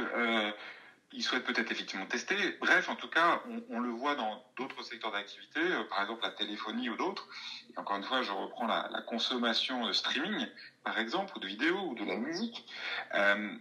ils 1.16 1.24
souhaitent 1.24 1.46
peut-être 1.46 1.72
effectivement 1.72 2.06
tester. 2.06 2.36
Bref, 2.60 2.90
en 2.90 2.96
tout 2.96 3.08
cas, 3.08 3.42
on, 3.70 3.80
le 3.80 3.90
voit 3.90 4.16
dans 4.16 4.44
d'autres 4.58 4.84
secteurs 4.84 5.12
d'activité, 5.12 5.62
euh, 5.62 5.84
par 5.86 6.02
exemple 6.02 6.24
la 6.24 6.32
téléphonie 6.32 6.90
ou 6.90 6.98
d'autres. 6.98 7.28
Et 7.74 7.80
encore 7.80 7.98
une 7.98 8.04
fois, 8.04 8.22
je 8.22 8.32
reprends 8.32 8.68
la, 8.68 9.02
consommation 9.08 9.88
de 9.88 9.94
streaming, 9.94 10.48
par 10.84 11.00
exemple, 11.00 11.34
ou 11.38 11.40
de 11.40 11.48
vidéos 11.48 11.90
ou 11.90 11.96
de 11.96 12.04
la 12.04 12.18
musique. 12.18 12.66
Euh, 13.14 13.58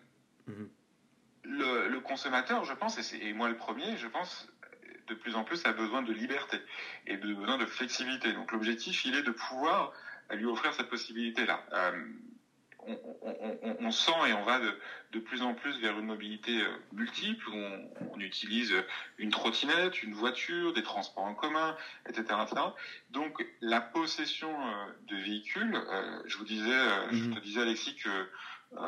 mhm. 0.47 0.69
le, 1.45 1.99
consommateur, 2.01 2.65
je 2.65 2.75
pense, 2.75 2.99
et, 3.15 3.33
moi 3.33 3.49
le 3.49 3.57
premier, 3.57 3.97
je 3.97 4.09
pense, 4.09 4.49
de 5.07 5.15
plus 5.15 5.37
en 5.37 5.45
plus 5.45 5.65
a 5.65 5.73
besoin 5.73 6.03
de 6.03 6.13
liberté 6.13 6.59
et 7.07 7.17
de 7.17 7.35
besoin 7.35 7.59
de 7.59 7.67
flexibilité. 7.67 8.33
Donc 8.33 8.51
l'objectif, 8.53 9.05
il 9.05 9.15
est 9.15 9.23
de 9.23 9.31
pouvoir 9.31 9.93
lui 10.31 10.47
offrir 10.47 10.75
cette 10.75 10.89
possibilité-là. 10.89 11.63
Euh, 11.73 12.05
on, 13.81 13.91
sent 13.91 14.13
et 14.29 14.33
on 14.33 14.45
va 14.45 14.61
de, 15.13 15.19
plus 15.21 15.43
en 15.43 15.55
plus 15.55 15.79
vers 15.81 15.99
une 15.99 16.07
mobilité 16.07 16.61
euh, 16.61 16.69
multiple 16.93 17.49
où 17.49 17.55
on, 17.55 18.21
utilise 18.21 18.73
une 19.19 19.31
trottinette, 19.31 20.03
une 20.03 20.15
voiture, 20.15 20.73
des 20.73 20.83
transports 20.83 21.25
en 21.25 21.35
commun, 21.35 21.77
etc. 22.09 22.25
Donc 23.11 23.47
la 23.61 23.81
possession 23.81 24.49
euh, 24.49 24.87
de 25.09 25.17
véhicules, 25.17 25.75
euh, 25.75 26.23
je 26.27 26.39
vous 26.39 26.45
disais, 26.45 26.89
je 27.11 27.25
mhm. 27.25 27.35
te 27.35 27.41
disais 27.41 27.61
Alexis 27.61 27.97
que 27.97 28.29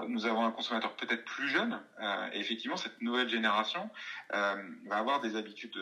nous 0.08 0.26
avons 0.26 0.44
un 0.44 0.50
consommateur 0.50 0.96
peut-être 0.96 1.24
plus 1.24 1.48
jeune 1.48 1.80
et 2.32 2.40
effectivement 2.40 2.76
cette 2.76 3.00
nouvelle 3.00 3.28
génération 3.28 3.88
va 4.30 4.96
avoir 4.96 5.20
des 5.20 5.36
habitudes 5.36 5.78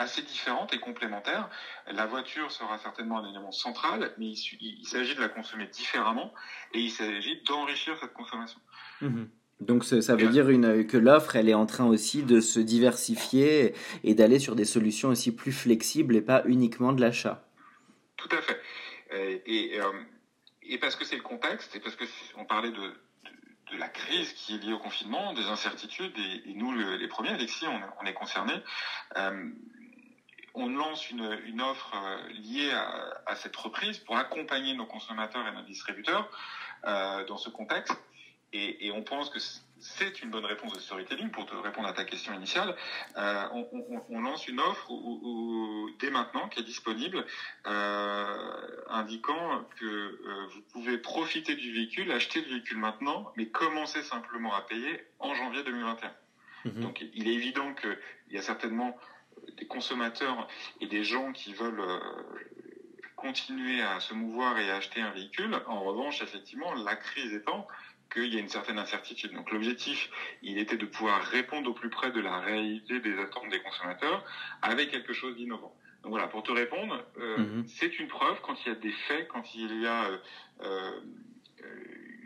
assez 0.00 0.22
différentes 0.22 0.72
et 0.72 0.80
complémentaires. 0.80 1.50
La 1.92 2.06
voiture 2.06 2.50
sera 2.50 2.78
certainement 2.78 3.18
un 3.18 3.28
élément 3.28 3.52
central, 3.52 4.12
mais 4.18 4.30
il, 4.30 4.86
s'agit 4.86 5.14
de 5.14 5.20
la 5.20 5.28
consommer 5.28 5.66
différemment 5.66 6.32
et 6.72 6.80
il 6.80 6.90
s'agit 6.90 7.42
d'enrichir 7.42 7.96
cette 8.00 8.14
consommation. 8.14 8.60
Mhm. 9.02 9.28
Donc 9.60 9.84
ça 9.84 10.16
veut 10.16 10.28
dire 10.28 10.48
une, 10.48 10.86
que 10.86 10.96
l'offre, 10.96 11.36
elle 11.36 11.50
est 11.50 11.54
en 11.54 11.66
train 11.66 11.84
aussi 11.84 12.22
de 12.22 12.40
se 12.40 12.60
diversifier 12.60 13.74
et 14.04 14.14
d'aller 14.14 14.38
sur 14.38 14.56
des 14.56 14.64
solutions 14.64 15.10
aussi 15.10 15.36
plus 15.36 15.52
flexibles 15.52 16.16
et 16.16 16.22
pas 16.22 16.42
uniquement 16.46 16.94
de 16.94 17.02
l'achat. 17.02 17.46
Tout 18.16 18.30
à 18.32 18.40
fait. 18.40 18.58
Et, 19.12 19.74
et, 19.74 19.80
euh, 19.80 20.78
parce 20.80 20.96
que 20.96 21.04
c'est 21.04 21.16
le 21.16 21.22
contexte, 21.22 21.76
et 21.76 21.80
parce 21.80 21.94
que 21.94 22.04
on 22.38 22.46
parlait 22.46 22.70
de, 22.70 22.94
de, 23.72 23.76
la 23.76 23.88
crise 23.88 24.32
qui 24.32 24.54
est 24.54 24.58
liée 24.58 24.72
au 24.72 24.78
confinement, 24.78 25.34
des 25.34 25.44
incertitudes, 25.44 26.16
et, 26.46 26.54
nous 26.54 26.72
les 26.72 27.08
premiers, 27.08 27.30
Alexis, 27.30 27.66
on, 27.66 28.06
est 28.06 28.14
concernés. 28.14 28.62
Euh, 29.18 29.50
on 30.54 30.68
lance 30.68 31.10
une, 31.10 31.60
offre 31.60 31.94
euh, 31.94 32.32
liée 32.32 32.72
à, 33.26 33.34
cette 33.36 33.56
reprise 33.56 33.98
pour 33.98 34.16
accompagner 34.16 34.74
nos 34.74 34.86
consommateurs 34.86 35.46
et 35.46 35.52
nos 35.52 35.62
distributeurs 35.62 36.30
euh, 36.84 37.24
dans 37.26 37.36
ce 37.36 37.50
contexte. 37.50 37.96
Et, 38.52 38.90
on 38.92 39.02
pense 39.02 39.30
que 39.30 39.38
c'est 39.78 40.22
une 40.22 40.30
bonne 40.30 40.44
réponse 40.44 40.72
de 40.72 40.80
storytelling 40.80 41.30
pour 41.30 41.46
te 41.46 41.54
répondre 41.54 41.86
à 41.86 41.92
ta 41.92 42.04
question 42.04 42.34
initiale. 42.34 42.74
Euh, 43.16 43.44
on, 44.08 44.20
lance 44.20 44.48
une 44.48 44.58
offre 44.58 44.90
dès 46.00 46.10
maintenant 46.10 46.48
qui 46.48 46.58
est 46.58 46.64
disponible, 46.64 47.24
indiquant 47.64 49.64
que 49.78 50.48
vous 50.52 50.62
pouvez 50.72 50.98
profiter 50.98 51.54
du 51.54 51.72
véhicule, 51.72 52.10
acheter 52.10 52.40
le 52.40 52.48
véhicule 52.48 52.78
maintenant, 52.78 53.32
mais 53.36 53.46
commencer 53.46 54.02
simplement 54.02 54.52
à 54.52 54.62
payer 54.62 55.00
en 55.20 55.32
janvier 55.36 55.62
2021. 55.62 56.12
Mhm. 56.64 56.82
Donc 56.82 57.04
il 57.14 57.28
est 57.28 57.34
évident 57.34 57.72
qu'il 57.74 57.98
y 58.30 58.38
a 58.38 58.42
certainement 58.42 58.96
des 59.56 59.66
consommateurs 59.66 60.48
et 60.80 60.86
des 60.86 61.04
gens 61.04 61.32
qui 61.32 61.52
veulent 61.52 61.80
euh, 61.80 61.98
continuer 63.16 63.82
à 63.82 64.00
se 64.00 64.14
mouvoir 64.14 64.58
et 64.58 64.70
à 64.70 64.76
acheter 64.76 65.00
un 65.00 65.10
véhicule. 65.10 65.54
En 65.66 65.82
revanche, 65.84 66.22
effectivement, 66.22 66.72
la 66.74 66.96
crise 66.96 67.32
étant 67.34 67.66
qu'il 68.12 68.32
y 68.34 68.36
a 68.36 68.40
une 68.40 68.48
certaine 68.48 68.78
incertitude. 68.78 69.32
Donc 69.32 69.50
l'objectif, 69.52 70.10
il 70.42 70.58
était 70.58 70.76
de 70.76 70.86
pouvoir 70.86 71.22
répondre 71.22 71.70
au 71.70 71.74
plus 71.74 71.90
près 71.90 72.10
de 72.10 72.20
la 72.20 72.40
réalité 72.40 73.00
des 73.00 73.18
attentes 73.18 73.48
des 73.50 73.60
consommateurs 73.60 74.24
avec 74.62 74.90
quelque 74.90 75.12
chose 75.12 75.36
d'innovant. 75.36 75.74
Donc 76.02 76.10
voilà, 76.10 76.26
pour 76.26 76.42
te 76.42 76.50
répondre, 76.50 77.04
euh, 77.18 77.38
mhm. 77.38 77.68
c'est 77.68 77.98
une 77.98 78.08
preuve 78.08 78.40
quand 78.42 78.54
il 78.64 78.68
y 78.70 78.72
a 78.72 78.74
des 78.74 78.90
faits, 78.90 79.28
quand 79.28 79.54
il 79.54 79.82
y 79.82 79.86
a 79.86 80.10
euh, 80.62 81.00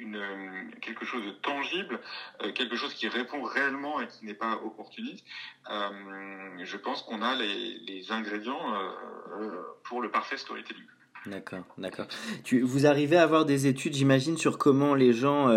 une, 0.05 0.71
quelque 0.81 1.05
chose 1.05 1.25
de 1.25 1.31
tangible, 1.31 2.01
euh, 2.43 2.53
quelque 2.53 2.77
chose 2.77 2.95
qui 2.95 3.09
répond 3.09 3.43
réellement 3.43 4.01
et 4.01 4.07
qui 4.07 4.25
n'est 4.25 4.35
pas 4.35 4.61
opportuniste, 4.65 5.25
euh, 5.71 5.91
je 6.63 6.77
pense 6.77 7.03
qu'on 7.03 7.23
a 7.23 7.35
les, 7.35 7.79
les 7.81 8.13
ingrédients 8.13 8.75
euh, 8.75 9.51
pour 9.85 10.03
le 10.03 10.11
parfait 10.11 10.37
storytelling. 10.37 10.85
D'accord, 11.27 11.65
d'accord. 11.79 12.07
Tu, 12.45 12.61
vous 12.61 12.87
arrivez 12.87 13.17
à 13.17 13.23
avoir 13.23 13.47
des 13.47 13.67
études, 13.67 13.95
j'imagine, 13.95 14.37
sur 14.37 14.59
comment 14.59 14.95
les 14.95 15.15
gens 15.15 15.49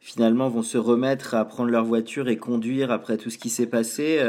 finalement 0.00 0.48
vont 0.48 0.62
se 0.62 0.78
remettre 0.78 1.34
à 1.34 1.44
prendre 1.44 1.68
leur 1.68 1.84
voiture 1.84 2.28
et 2.28 2.36
conduire 2.36 2.92
après 2.92 3.16
tout 3.16 3.28
ce 3.28 3.36
qui 3.36 3.50
s'est 3.50 3.68
passé. 3.68 4.24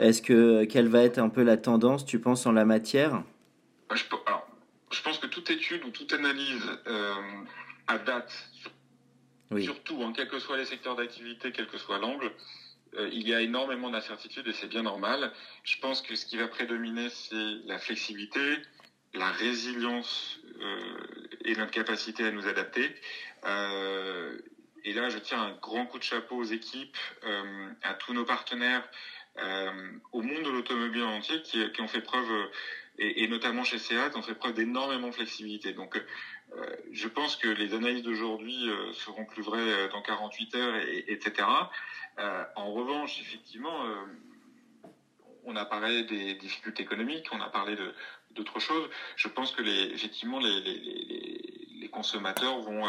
Est-ce 0.00 0.20
que 0.20 0.64
quelle 0.64 0.88
va 0.88 1.04
être 1.04 1.18
un 1.18 1.28
peu 1.28 1.44
la 1.44 1.56
tendance, 1.58 2.04
tu 2.04 2.18
penses, 2.18 2.44
en 2.44 2.50
la 2.50 2.64
matière? 2.64 3.22
Je, 3.94 4.02
alors, 4.26 4.48
je 4.90 5.00
pense 5.02 5.18
que 5.18 5.28
toute 5.28 5.48
étude 5.48 5.84
ou 5.84 5.90
toute 5.90 6.12
analyse 6.12 6.66
à 7.86 7.98
date 7.98 8.32
Surtout, 9.60 10.02
en 10.02 10.08
hein, 10.08 10.12
quels 10.14 10.28
que 10.28 10.38
soient 10.38 10.56
les 10.56 10.64
secteurs 10.64 10.96
d'activité, 10.96 11.52
quel 11.52 11.66
que 11.66 11.78
soit 11.78 11.98
l'angle, 11.98 12.32
euh, 12.98 13.08
il 13.12 13.26
y 13.26 13.32
a 13.32 13.40
énormément 13.40 13.90
d'incertitudes 13.90 14.46
et 14.46 14.52
c'est 14.52 14.66
bien 14.66 14.82
normal. 14.82 15.32
Je 15.64 15.78
pense 15.78 16.02
que 16.02 16.14
ce 16.14 16.26
qui 16.26 16.36
va 16.36 16.48
prédominer, 16.48 17.08
c'est 17.10 17.56
la 17.64 17.78
flexibilité, 17.78 18.58
la 19.14 19.30
résilience 19.30 20.38
euh, 20.60 20.78
et 21.44 21.54
notre 21.54 21.70
capacité 21.70 22.24
à 22.24 22.30
nous 22.30 22.46
adapter. 22.46 22.94
Euh, 23.44 24.36
et 24.84 24.92
là, 24.92 25.08
je 25.08 25.18
tiens 25.18 25.40
un 25.40 25.52
grand 25.52 25.86
coup 25.86 25.98
de 25.98 26.02
chapeau 26.02 26.36
aux 26.36 26.44
équipes, 26.44 26.96
à 27.82 27.94
tous 27.94 28.12
nos 28.14 28.24
partenaires, 28.24 28.82
au 30.10 30.22
monde 30.22 30.42
de 30.42 30.50
l'automobile 30.50 31.04
entier 31.04 31.40
qui, 31.42 31.80
ont 31.80 31.86
fait 31.86 32.00
preuve, 32.00 32.50
et, 32.98 33.22
et, 33.22 33.28
notamment 33.28 33.62
chez 33.62 33.78
SEAT, 33.78 34.16
ont 34.16 34.22
fait 34.22 34.34
preuve 34.34 34.54
d'énormément 34.54 35.10
de 35.10 35.14
flexibilité. 35.14 35.72
Donc, 35.72 36.02
je 36.92 37.08
pense 37.08 37.36
que 37.36 37.48
les 37.48 37.74
analyses 37.74 38.02
d'aujourd'hui 38.02 38.68
euh, 38.68 38.92
seront 38.92 39.24
plus 39.24 39.42
vraies 39.42 39.58
euh, 39.58 39.88
dans 39.88 40.02
48 40.02 40.54
heures, 40.54 40.76
et, 40.76 41.04
etc. 41.08 41.48
en 42.56 42.72
revanche, 42.72 43.20
effectivement, 43.20 43.86
on 45.44 45.56
a 45.56 45.64
parlé 45.64 46.04
des 46.04 46.34
difficultés 46.34 46.82
économiques, 46.82 47.26
on 47.32 47.40
a 47.40 47.48
parlé 47.48 47.74
d'autres 48.32 48.60
choses. 48.60 48.88
Je 49.16 49.28
pense 49.28 49.52
que 49.52 49.62
les, 49.62 49.84
effectivement, 49.94 50.38
les, 50.38 50.60
les, 50.60 51.68
les, 51.80 51.88
consommateurs 51.88 52.60
vont 52.60 52.84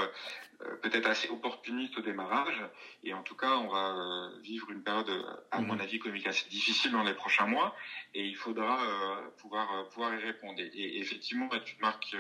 peut-être 0.82 1.08
assez 1.08 1.29
opportunistes 1.29 1.98
au 1.98 2.01
démarrage. 2.01 2.62
Et 3.03 3.13
en 3.13 3.24
tout 3.24 3.36
cas, 3.36 3.55
on 3.58 3.70
va 3.70 4.29
vivre 4.41 4.70
une 4.72 4.84
période, 4.84 5.10
à 5.51 5.62
mon 5.62 5.75
mhm. 5.75 5.82
avis, 5.82 5.96
économique 5.96 6.27
assez 6.27 6.50
difficile 6.50 6.91
dans 6.91 7.03
les 7.03 7.13
prochains 7.13 7.48
mois. 7.48 7.74
Et 8.13 8.25
il 8.27 8.36
faudra 8.36 8.77
pouvoir, 9.38 9.88
pouvoir 9.89 10.13
y 10.15 10.22
répondre. 10.22 10.60
Et, 10.60 11.00
effectivement, 11.00 11.50
tu 11.63 11.77
marques 11.79 12.17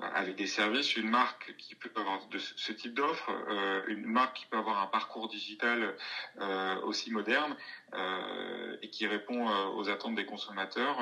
avec 0.00 0.36
des 0.36 0.46
services, 0.46 0.96
une 0.96 1.10
marque 1.10 1.54
qui 1.58 1.74
peut 1.74 1.90
avoir 1.96 2.26
de 2.26 2.38
ce 2.38 2.72
type 2.72 2.94
d'offre, 2.94 3.30
euh, 3.48 3.82
une 3.88 4.06
marque 4.06 4.36
qui 4.38 4.46
peut 4.46 4.56
avoir 4.56 4.82
un 4.82 4.86
parcours 4.86 5.28
digital 5.28 5.94
euh, 6.40 6.80
aussi 6.82 7.10
moderne 7.10 7.56
euh, 7.94 8.76
et 8.82 8.88
qui 8.88 9.06
répond 9.06 9.48
aux 9.74 9.88
attentes 9.90 10.14
des 10.14 10.24
consommateurs 10.24 10.98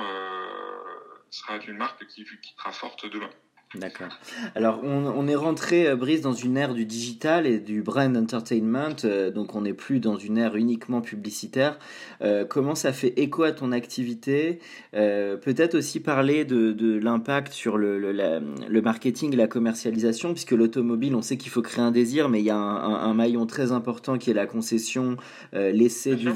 sera 1.31 1.59
une 1.59 1.77
marque 1.77 2.05
qui, 2.07 2.25
qui 2.25 2.55
sera 2.57 2.73
forte 2.73 3.07
demain. 3.07 3.31
D'accord. 3.77 4.09
Alors, 4.57 4.81
on, 4.83 5.29
est 5.29 5.37
rentré, 5.37 5.87
euh, 5.87 5.95
Brice, 5.95 6.23
dans 6.23 6.33
une 6.33 6.57
ère 6.57 6.75
du 6.75 6.85
digital 6.85 7.47
et 7.47 7.61
du 7.61 7.83
brand 7.83 8.17
entertainment, 8.17 8.97
euh, 9.05 9.31
donc 9.31 9.55
on 9.55 9.61
n'est 9.61 9.75
plus 9.75 10.01
dans 10.01 10.17
une 10.17 10.39
ère 10.39 10.57
uniquement 10.57 11.01
publicitaire. 11.01 11.79
Euh, 12.21 12.45
comment 12.45 12.75
ça 12.75 12.93
fait 12.93 13.13
écho 13.17 13.45
à 13.45 13.53
ton 13.53 13.71
activité? 13.71 14.59
Peut-être 14.93 15.77
aussi 15.77 16.01
parler 16.01 16.45
de, 16.45 16.99
l'impact 16.99 17.53
sur 17.53 17.79
le, 17.79 17.99
le, 17.99 18.83
marketing 18.83 19.33
et 19.35 19.37
la 19.37 19.47
commercialisation, 19.47 20.33
puisque 20.33 20.51
l'automobile, 20.51 21.15
on 21.15 21.23
sait 21.23 21.37
qu'il 21.37 21.53
faut 21.53 21.63
créer 21.63 21.85
un 21.85 21.93
désir, 21.93 22.29
mais 22.29 22.41
il 22.41 22.47
y 22.47 22.51
a 22.51 22.57
un, 22.57 23.15
maillon 23.15 23.47
très 23.47 23.71
important 23.71 24.19
qui 24.19 24.31
est 24.31 24.35
la 24.35 24.47
concession, 24.47 25.17
l'essai 25.53 26.17
du, 26.17 26.33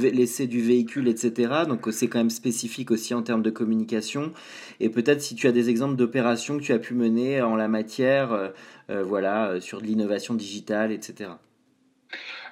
du 0.47 0.63
véhicule, 0.63 1.09
etc. 1.09 1.53
Donc 1.67 1.89
c'est 1.91 2.07
quand 2.07 2.19
même 2.19 2.31
spécifique 2.31 2.93
aussi 2.93 3.13
en 3.13 3.23
termes 3.23 3.43
de 3.43 3.51
communication. 3.51 4.33
Et 4.79 4.89
peut-être 4.89 5.21
si 5.21 5.35
tu 5.35 5.49
as 5.49 5.53
des 5.53 5.69
exemples 5.69 5.97
d'opérations 5.97 6.59
que 6.59 6.63
tu 6.63 6.73
as 6.73 6.79
pu 6.79 6.95
mener 6.95 7.24
en 7.43 7.57
la 7.57 7.69
matière, 7.69 8.33
euh, 8.33 8.51
euh, 8.91 9.03
voilà, 9.03 9.47
euh, 9.47 9.61
sur 9.61 9.81
de 9.81 9.87
l'innovation 9.87 10.35
digitale, 10.35 10.93
etc. 10.93 11.31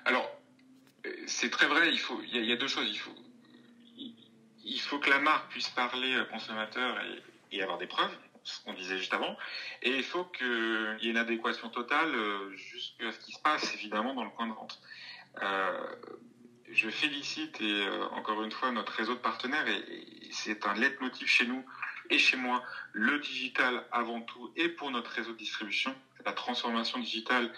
Alors, 0.04 0.30
c'est 1.26 1.50
très 1.50 1.66
vrai. 1.66 1.90
Il 2.32 2.44
y, 2.44 2.52
a 2.52 2.56
deux 2.56 2.68
choses. 2.68 2.88
Il 2.88 2.98
faut, 2.98 3.14
il 4.64 5.00
que 5.00 5.10
la 5.10 5.18
marque 5.18 5.50
puisse 5.50 5.70
parler 5.70 6.20
au 6.20 6.26
consommateur 6.26 6.96
et, 7.50 7.62
avoir 7.62 7.78
des 7.78 7.86
preuves, 7.86 8.10
ce 8.44 8.62
qu'on 8.64 8.74
disait 8.74 8.98
juste 8.98 9.14
avant. 9.14 9.36
Et 9.82 9.90
il 9.90 10.02
faut 10.02 10.24
qu'il 10.24 10.98
y 11.00 11.08
ait 11.08 11.10
une 11.10 11.16
adéquation 11.16 11.68
totale 11.68 12.12
jusqu'à 12.54 13.12
ce 13.12 13.18
qui 13.18 13.32
se 13.32 13.40
passe, 13.40 13.74
évidemment, 13.74 14.14
dans 14.14 14.24
le 14.24 14.30
point 14.30 14.46
de 14.46 14.52
vente. 14.52 14.80
je 16.70 16.88
félicite 16.88 17.60
et 17.60 17.86
encore 18.12 18.42
une 18.42 18.50
fois 18.50 18.72
notre 18.72 18.92
réseau 18.92 19.14
de 19.14 19.20
partenaires 19.20 19.68
et, 19.68 19.82
c'est 20.32 20.66
un 20.66 20.74
leitmotiv 20.74 21.28
chez 21.28 21.46
nous 21.46 21.64
et 22.10 22.18
chez 22.18 22.36
moi, 22.36 22.62
le 22.92 23.18
digital 23.18 23.84
avant 23.92 24.20
tout 24.20 24.52
et 24.56 24.68
pour 24.68 24.90
notre 24.90 25.10
réseau 25.10 25.32
de 25.32 25.38
distribution. 25.38 25.94
La 26.24 26.32
transformation 26.32 26.98
digitale 26.98 27.50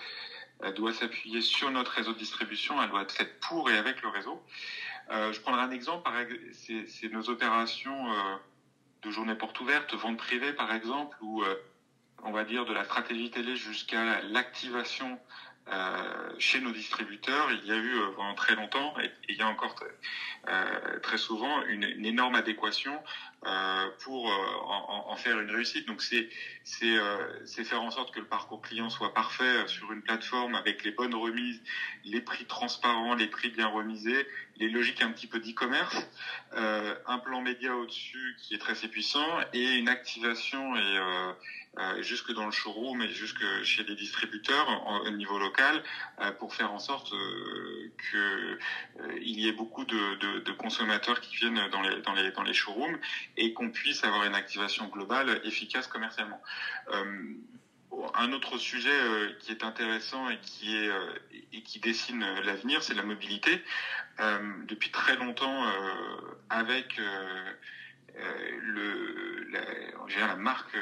doit 0.77 0.93
s'appuyer 0.93 1.41
sur 1.41 1.71
notre 1.71 1.91
réseau 1.91 2.13
de 2.13 2.19
distribution, 2.19 2.81
elle 2.83 2.89
doit 2.89 3.03
être 3.03 3.13
faite 3.13 3.41
pour 3.41 3.71
et 3.71 3.77
avec 3.77 4.03
le 4.03 4.09
réseau. 4.09 4.43
Euh, 5.11 5.33
je 5.33 5.41
prendrai 5.41 5.63
un 5.63 5.71
exemple, 5.71 6.09
c'est 6.53 7.13
nos 7.13 7.29
opérations 7.29 8.11
euh, 8.13 8.37
de 9.03 9.11
journée 9.11 9.35
porte 9.35 9.59
ouverte, 9.61 9.95
vente 9.95 10.17
privée 10.17 10.53
par 10.53 10.73
exemple, 10.73 11.17
ou 11.21 11.43
euh, 11.43 11.55
on 12.23 12.33
va 12.33 12.45
dire 12.45 12.65
de 12.65 12.73
la 12.73 12.85
stratégie 12.85 13.31
télé 13.31 13.57
jusqu'à 13.57 14.23
l'activation 14.23 15.19
chez 16.39 16.61
nos 16.61 16.73
distributeurs, 16.73 17.51
il 17.53 17.65
y 17.65 17.73
a 17.73 17.77
eu 17.77 17.95
euh, 17.97 18.11
pendant 18.15 18.35
très 18.35 18.55
longtemps, 18.55 18.95
et, 19.01 19.11
il 19.29 19.37
y 19.37 19.43
a 19.43 19.47
encore 19.47 19.75
euh, 20.49 20.99
très 21.01 21.17
souvent, 21.17 21.63
une, 21.65 21.85
une 21.85 22.05
énorme 22.05 22.35
adéquation 22.35 23.03
euh, 23.47 23.89
pour 24.01 24.27
en, 24.27 25.05
en, 25.09 25.17
faire 25.17 25.39
une 25.41 25.51
réussite. 25.51 25.87
Donc 25.87 26.03
c'est 26.03 26.29
c'est 26.65 26.97
c'est 27.45 27.65
faire 27.65 27.83
en 27.83 27.91
sorte 27.91 28.13
que 28.13 28.21
le 28.21 28.27
parcours 28.27 28.63
client 28.63 28.91
soit 28.91 29.13
parfait 29.15 29.67
sur 29.67 29.93
une 29.93 30.03
plateforme 30.03 30.55
avec 30.55 30.83
les 30.85 30.91
bonnes 30.91 31.15
remises, 31.15 31.63
les 32.05 32.21
prix 32.21 32.47
transparents, 32.47 33.15
les 33.15 33.27
prix 33.27 33.51
bien 33.51 33.67
remisés, 33.67 34.27
les 34.57 34.69
logiques 34.69 35.03
un 35.03 35.13
petit 35.13 35.27
peu 35.27 35.41
d'e-commerce, 35.41 35.97
un 36.53 37.19
plan 37.19 37.41
média 37.43 37.75
au-dessus 37.77 38.37
qui 38.39 38.55
est 38.55 38.59
très 38.59 38.75
puissant 38.89 39.41
et 39.53 39.77
une 39.77 39.89
activation 39.89 40.77
et 40.77 40.99
euh, 41.79 42.03
jusque 42.03 42.33
dans 42.33 42.47
le 42.47 42.53
showroom 42.53 43.03
et 43.03 43.09
jusque 43.11 43.45
chez 43.65 43.83
les 43.83 43.97
distributeurs 43.97 44.69
au 44.87 45.11
niveau 45.11 45.41
local 45.41 45.83
euh, 46.21 46.31
pour 46.31 46.55
faire 46.55 46.73
en 46.73 46.79
sorte 46.79 47.13
euh, 47.13 47.91
que 48.13 48.59
il 49.21 49.41
y 49.41 49.49
ait 49.49 49.53
beaucoup 49.53 49.85
de, 49.85 50.53
consommateurs 50.53 51.21
qui 51.21 51.35
viennent 51.35 51.69
dans 51.73 51.83
les 51.83 52.01
dans 52.03 52.13
les 52.13 52.31
dans 52.31 52.43
les 52.43 52.55
showrooms 52.55 52.97
et 53.37 53.53
qu'on 53.55 53.71
puisse 53.71 54.05
avoir 54.05 54.25
une 54.25 54.37
activation 54.37 54.87
globale 54.87 55.41
efficace 55.45 55.89
commercialement. 55.89 56.41
Un 58.15 58.33
autre 58.33 58.59
sujet 58.59 58.97
qui 59.41 59.51
est 59.51 59.65
intéressant 59.65 60.31
et 60.31 60.39
qui 60.39 60.77
est 60.77 60.91
et 61.53 61.63
qui 61.63 61.81
dessine 61.81 62.25
l'avenir, 62.45 62.83
c'est 62.83 62.95
la 62.95 63.03
mobilité. 63.03 63.63
depuis 64.69 64.91
très 64.91 65.17
longtemps, 65.17 65.65
avec 66.51 67.01
le 68.63 69.25
la 70.21 70.37
marque 70.37 70.77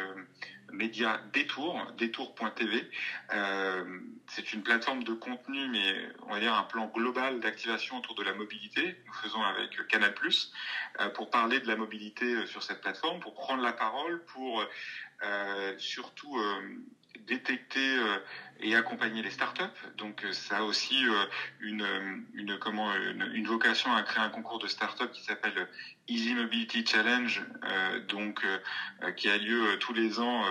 média 0.72 1.20
Détour, 1.32 1.86
détour.tv. 1.96 2.86
Euh, 3.32 3.84
c'est 4.28 4.52
une 4.52 4.62
plateforme 4.62 5.02
de 5.02 5.12
contenu, 5.12 5.68
mais 5.68 6.08
on 6.26 6.32
va 6.32 6.40
dire 6.40 6.54
un 6.54 6.64
plan 6.64 6.86
global 6.86 7.40
d'activation 7.40 7.96
autour 7.98 8.14
de 8.14 8.22
la 8.22 8.32
mobilité. 8.32 8.96
Nous 9.06 9.12
faisons 9.14 9.42
avec 9.42 9.86
Canal+, 9.88 10.12
euh, 11.00 11.08
pour 11.10 11.30
parler 11.30 11.60
de 11.60 11.66
la 11.66 11.76
mobilité 11.76 12.24
euh, 12.24 12.46
sur 12.46 12.62
cette 12.62 12.80
plateforme, 12.80 13.20
pour 13.20 13.34
prendre 13.34 13.62
la 13.62 13.72
parole, 13.72 14.20
pour 14.26 14.64
surtout 15.78 16.36
détecter 17.20 17.96
et 18.62 18.74
accompagner 18.74 19.22
les 19.22 19.30
startups. 19.30 19.62
Donc 19.98 20.24
ça 20.32 20.58
a 20.58 20.62
aussi 20.62 21.04
une, 21.60 21.86
une, 22.34 22.58
comment, 22.58 22.94
une, 22.94 23.46
vocation 23.46 23.92
à 23.94 24.02
créer 24.02 24.22
un 24.22 24.30
concours 24.30 24.58
de 24.58 24.68
startups 24.68 25.10
qui 25.12 25.22
s'appelle 25.22 25.68
Easy 26.08 26.34
Mobility 26.34 26.84
Challenge, 26.86 27.42
donc 28.08 28.44
qui 29.16 29.28
a 29.28 29.36
lieu 29.36 29.78
tous 29.78 29.92
les 29.92 30.20
ans 30.20 30.44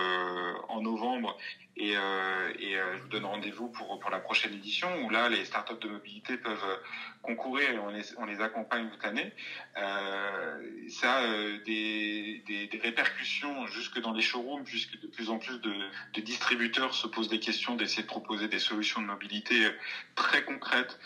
en 0.68 0.82
novembre 0.82 1.36
et, 1.76 1.96
euh, 1.96 2.52
euh, 2.60 2.96
je 2.96 3.02
vous 3.02 3.08
donne 3.08 3.24
rendez-vous 3.24 3.68
pour, 3.68 3.98
la 4.10 4.18
prochaine 4.18 4.52
édition 4.52 5.04
où 5.04 5.10
là, 5.10 5.30
les 5.30 5.44
startups 5.46 5.78
de 5.80 5.88
mobilité 5.88 6.36
peuvent 6.36 6.64
euh, 6.64 6.76
concourir 7.22 7.70
et 7.70 7.78
on 8.18 8.26
les, 8.26 8.40
accompagne 8.42 8.90
toute 8.90 9.02
l'année. 9.02 9.32
Euh, 9.78 10.60
ça 10.90 11.14
a 11.14 11.22
euh, 11.22 11.58
des, 11.64 12.42
des, 12.46 12.78
répercussions 12.82 13.66
jusque 13.68 14.00
dans 14.00 14.12
les 14.12 14.20
showrooms, 14.20 14.64
puisque 14.64 15.00
de 15.00 15.06
plus 15.06 15.30
en 15.30 15.38
plus 15.38 15.60
de, 15.60 15.72
de 16.12 16.20
distributeurs 16.20 16.94
se 16.94 17.06
posent 17.06 17.28
des 17.28 17.40
questions 17.40 17.74
d'essayer 17.74 18.01
de 18.02 18.06
proposer 18.06 18.48
des 18.48 18.58
solutions 18.58 19.00
de 19.00 19.06
mobilité 19.06 19.70
très 20.14 20.44
concrètes 20.44 20.98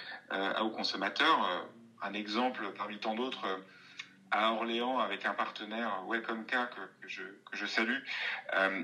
aux 0.61 0.71
consommateurs. 0.71 1.67
Un 2.03 2.13
exemple 2.13 2.73
parmi 2.77 2.99
tant 2.99 3.15
d'autres 3.15 3.47
à 4.31 4.53
Orléans 4.53 4.99
avec 4.99 5.25
un 5.25 5.35
partenaire 5.35 6.03
Welcome 6.09 6.45
Car 6.47 6.69
que, 6.71 7.09
je, 7.09 7.23
que 7.23 7.57
je 7.57 7.67
salue. 7.67 7.99
Euh, 8.55 8.83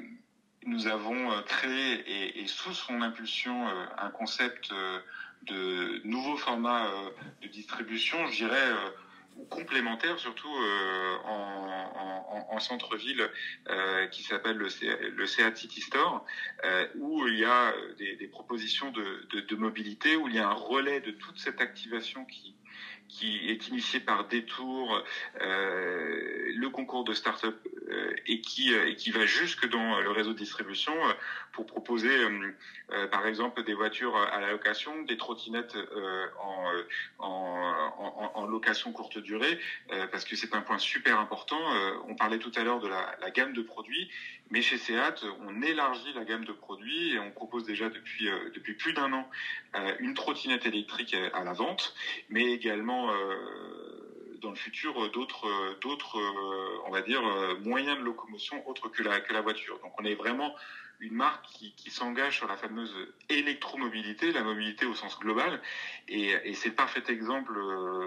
nous 0.64 0.86
avons 0.86 1.32
euh, 1.32 1.42
créé 1.42 1.94
et, 2.06 2.42
et, 2.42 2.46
sous 2.46 2.72
son 2.72 3.02
impulsion 3.02 3.66
euh, 3.68 3.84
un 3.98 4.10
concept 4.10 4.70
euh, 4.72 5.00
de 5.42 6.00
nouveau 6.04 6.36
format 6.36 6.86
de 7.42 7.48
distribution, 7.48 8.28
je 8.28 8.36
dirais 8.36 8.70
complémentaire, 9.50 10.18
surtout 10.18 10.48
en, 11.24 12.46
en, 12.48 12.54
en 12.54 12.60
centre-ville, 12.60 13.28
qui 14.10 14.22
s'appelle 14.22 14.56
le, 14.56 14.68
le 15.10 15.26
Seat 15.26 15.56
City 15.56 15.80
Store, 15.80 16.24
où 16.96 17.26
il 17.26 17.38
y 17.38 17.44
a 17.44 17.72
des, 17.98 18.28
propositions 18.28 18.90
de, 18.90 19.40
de, 19.40 19.56
mobilité, 19.56 20.16
où 20.16 20.28
il 20.28 20.34
y 20.34 20.38
a 20.38 20.48
un 20.48 20.54
relais 20.54 21.00
de 21.00 21.10
toute 21.12 21.38
cette 21.38 21.60
activation 21.60 22.24
qui, 22.24 22.54
qui 23.12 23.50
est 23.50 23.68
initié 23.68 24.00
par 24.00 24.26
Détour, 24.26 25.04
euh, 25.42 26.52
le 26.54 26.68
concours 26.70 27.04
de 27.04 27.12
start-up 27.12 27.56
euh, 27.90 28.14
et 28.26 28.40
qui 28.40 28.72
euh, 28.72 28.88
et 28.88 28.96
qui 28.96 29.10
va 29.10 29.26
jusque 29.26 29.68
dans 29.68 30.00
le 30.00 30.10
réseau 30.10 30.32
de 30.32 30.38
distribution 30.38 30.94
pour 31.52 31.66
proposer 31.66 32.10
par 33.10 33.26
exemple 33.26 33.62
des 33.64 33.74
voitures 33.74 34.16
à 34.16 34.40
la 34.40 34.52
location, 34.52 35.02
des 35.02 35.18
trottinettes 35.18 35.76
en, 36.40 36.64
en, 37.18 38.32
en, 38.34 38.46
location 38.46 38.92
courte 38.92 39.18
durée 39.18 39.58
parce 40.10 40.24
que 40.24 40.34
c'est 40.34 40.54
un 40.54 40.62
point 40.62 40.78
super 40.78 41.20
important. 41.20 41.60
on 42.08 42.14
parlait 42.14 42.38
tout 42.38 42.52
à 42.56 42.64
l'heure 42.64 42.80
de 42.80 42.88
la, 42.88 43.30
gamme 43.30 43.52
de 43.52 43.60
produits, 43.60 44.10
mais 44.52 44.60
chez 44.60 44.76
Seat, 44.76 45.24
on 45.40 45.62
élargit 45.62 46.12
la 46.12 46.24
gamme 46.24 46.44
de 46.44 46.52
produits 46.52 47.14
et 47.14 47.18
on 47.18 47.30
propose 47.30 47.64
déjà 47.64 47.88
depuis 47.88 48.28
depuis 48.54 48.74
plus 48.74 48.92
d'un 48.92 49.12
an 49.14 49.26
une 49.98 50.12
trottinette 50.12 50.66
électrique 50.66 51.16
à 51.32 51.42
la 51.42 51.54
vente, 51.54 51.94
mais 52.28 52.52
également 52.52 53.10
dans 54.42 54.50
le 54.50 54.56
futur 54.56 55.10
d'autres 55.10 55.74
d'autres 55.80 56.18
on 56.86 56.90
va 56.90 57.00
dire 57.00 57.22
moyens 57.60 57.98
de 57.98 58.02
locomotion 58.02 58.62
autres 58.68 58.88
que 58.90 59.02
la 59.02 59.20
que 59.20 59.32
la 59.32 59.40
voiture. 59.40 59.78
Donc 59.80 59.98
on 59.98 60.04
est 60.04 60.14
vraiment 60.14 60.54
une 61.02 61.14
marque 61.14 61.44
qui, 61.46 61.90
s'engage 61.90 62.36
sur 62.36 62.46
la 62.46 62.56
fameuse 62.56 62.94
électromobilité, 63.28 64.30
la 64.30 64.44
mobilité 64.44 64.86
au 64.86 64.94
sens 64.94 65.18
global, 65.18 65.60
et, 66.08 66.54
c'est 66.54 66.68
le 66.68 66.74
parfait 66.74 67.02
exemple 67.08 67.52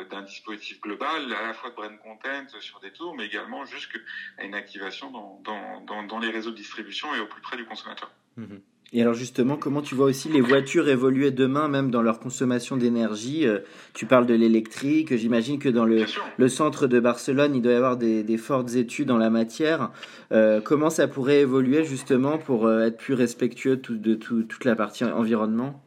d'un 0.10 0.24
dispositif 0.24 0.80
global, 0.80 1.32
à 1.34 1.44
la 1.44 1.54
fois 1.54 1.70
de 1.70 1.76
brand 1.76 1.98
content 1.98 2.46
sur 2.60 2.80
des 2.80 2.92
tours, 2.92 3.14
mais 3.14 3.26
également 3.26 3.66
jusqu'à 3.66 4.00
une 4.42 4.56
activation 4.56 5.12
dans, 5.12 6.20
les 6.20 6.30
réseaux 6.30 6.52
de 6.52 6.56
distribution 6.56 7.14
et 7.14 7.20
au 7.20 7.28
plus 7.28 7.42
près 7.42 7.58
du 7.58 7.66
consommateur. 7.66 8.10
Mmh 8.38 8.56
Et 8.94 9.02
alors 9.02 9.14
justement, 9.14 9.58
comment 9.58 9.82
tu 9.82 9.96
vois 9.96 10.06
aussi 10.06 10.30
les 10.30 10.42
voitures 10.42 10.88
évoluer 10.88 11.32
demain, 11.32 11.68
même 11.68 11.92
dans 11.92 12.02
leur 12.02 12.20
consommation 12.20 12.78
d'énergie? 12.78 13.48
Euh, 13.48 13.60
Tu 13.94 14.06
parles 14.06 14.26
de 14.26 14.34
l'électrique, 14.34 15.16
j'imagine 15.16 15.60
que 15.60 15.70
dans 15.70 15.86
le, 15.86 16.06
le, 16.38 16.48
centre 16.48 16.88
de 16.88 17.00
Barcelone, 17.00 17.56
il 17.56 17.62
doit 17.62 17.74
y 17.74 17.76
avoir 17.76 17.98
des, 17.98 18.24
des 18.24 18.38
fortes 18.38 18.76
études 18.76 19.12
en 19.12 19.18
la 19.18 19.30
matière. 19.30 19.92
Euh, 20.32 20.62
comment 20.62 20.90
ça 20.90 21.08
pourrait 21.08 21.42
évoluer 21.42 21.84
justement 21.84 22.38
pour 22.38 22.68
euh, 22.68 22.86
être 22.86 22.98
plus 22.98 23.16
respectueux 23.16 23.78
de, 23.78 24.16
toute 24.16 24.66
la 24.66 24.76
partie 24.76 25.04
environnement? 25.04 25.84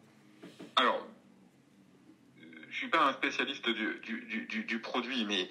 Alors, 0.76 1.06
je 2.70 2.76
suis 2.76 2.88
pas 2.88 3.08
un 3.08 3.12
spécialiste 3.12 3.68
du, 3.68 4.00
du, 4.02 4.46
du, 4.46 4.64
du 4.64 4.78
produit, 4.80 5.24
mais 5.26 5.48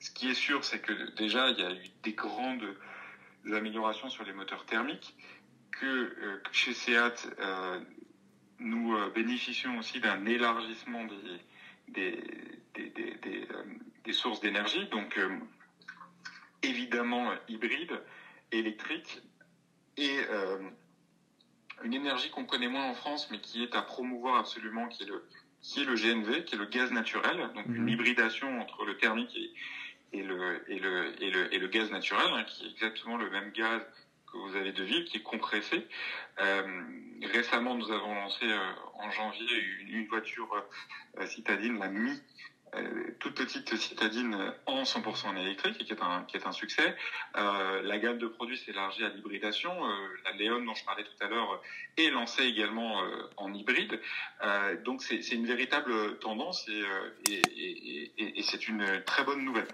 ce 0.00 0.10
qui 0.10 0.30
est 0.30 0.34
sûr, 0.34 0.64
c'est 0.64 0.78
que 0.78 0.92
déjà, 1.16 1.50
il 1.50 1.58
y 1.58 1.62
a 1.62 1.70
eu 1.70 1.90
des 2.02 2.12
grandes 2.12 2.66
améliorations 3.52 4.08
sur 4.08 4.24
les 4.24 4.32
moteurs 4.32 4.64
thermiques 4.66 5.14
que 5.80 5.86
euh, 5.86 6.42
chez 6.52 6.74
SEAT, 6.74 7.14
euh, 7.38 7.80
nous 8.58 8.94
euh, 8.94 9.10
bénéficions 9.14 9.78
aussi 9.78 10.00
d'un 10.00 10.24
élargissement 10.26 11.06
des, 11.88 12.16
des, 14.04 14.12
sources 14.12 14.40
d'énergie, 14.40 14.86
donc 14.88 15.18
évidemment 16.62 17.32
hybride, 17.48 18.00
électrique, 18.50 19.20
et 19.96 20.16
une 21.82 21.92
énergie 21.92 22.30
qu'on 22.30 22.44
connaît 22.44 22.68
moins 22.68 22.88
en 22.88 22.94
France, 22.94 23.28
mais 23.30 23.40
qui 23.40 23.62
est 23.62 23.74
à 23.74 23.82
promouvoir 23.82 24.36
absolument, 24.36 24.88
qui 24.88 25.02
est 25.02 25.06
le, 25.06 25.24
qui 25.60 25.82
est 25.82 25.84
le 25.84 25.94
GNV, 25.96 26.44
qui 26.44 26.54
est 26.54 26.58
le 26.58 26.66
gaz 26.66 26.92
naturel, 26.92 27.50
donc 27.54 27.66
une 27.66 27.82
mhm. 27.82 27.88
hybridation 27.88 28.60
entre 28.60 28.84
le 28.84 28.96
thermique 28.96 29.36
et, 30.12 30.22
le, 30.22 30.64
et, 30.70 30.78
le, 30.78 31.22
et, 31.22 31.30
le, 31.30 31.54
et 31.54 31.58
le 31.58 31.66
gaz 31.66 31.90
naturel, 31.90 32.28
hein, 32.32 32.44
qui 32.44 32.64
est 32.64 32.70
exactement 32.70 33.16
le 33.16 33.28
même 33.28 33.50
gaz 33.50 33.82
vous 34.44 34.56
avez 34.56 34.72
de 34.72 34.82
ville 34.82 35.04
qui 35.04 35.18
est 35.18 35.22
compressé. 35.22 35.86
Euh, 36.40 36.82
récemment, 37.32 37.74
nous 37.74 37.90
avons 37.90 38.14
lancé 38.14 38.44
euh, 38.44 38.72
en 38.94 39.10
janvier 39.10 39.46
une, 39.88 40.06
voiture 40.06 40.48
euh, 41.18 41.26
citadine, 41.26 41.78
la 41.78 41.88
Mi, 41.88 42.12
toute 43.20 43.34
petite 43.36 43.74
citadine 43.76 44.52
en 44.66 44.82
100% 44.82 45.28
en 45.28 45.36
électrique, 45.36 45.78
qui 45.78 45.90
est 45.90 46.02
un, 46.02 46.24
qui 46.24 46.36
est 46.36 46.46
un 46.46 46.52
succès. 46.52 46.94
la 47.34 47.98
gamme 47.98 48.18
de 48.18 48.26
produits 48.26 48.58
s'élargit 48.58 49.02
à 49.02 49.08
l'hybridation. 49.08 49.72
la 50.24 50.32
Léon, 50.32 50.62
dont 50.62 50.74
je 50.74 50.84
parlais 50.84 51.04
tout 51.04 51.24
à 51.24 51.28
l'heure, 51.28 51.62
est 51.96 52.10
lancée 52.10 52.42
également 52.42 53.02
en 53.38 53.54
hybride. 53.54 53.98
donc 54.84 55.02
c'est 55.02 55.32
une 55.32 55.46
véritable 55.46 56.18
tendance 56.18 56.68
et, 56.68 58.10
et 58.18 58.42
c'est 58.42 58.68
une 58.68 59.02
très 59.06 59.24
bonne 59.24 59.42
nouvelle. 59.42 59.68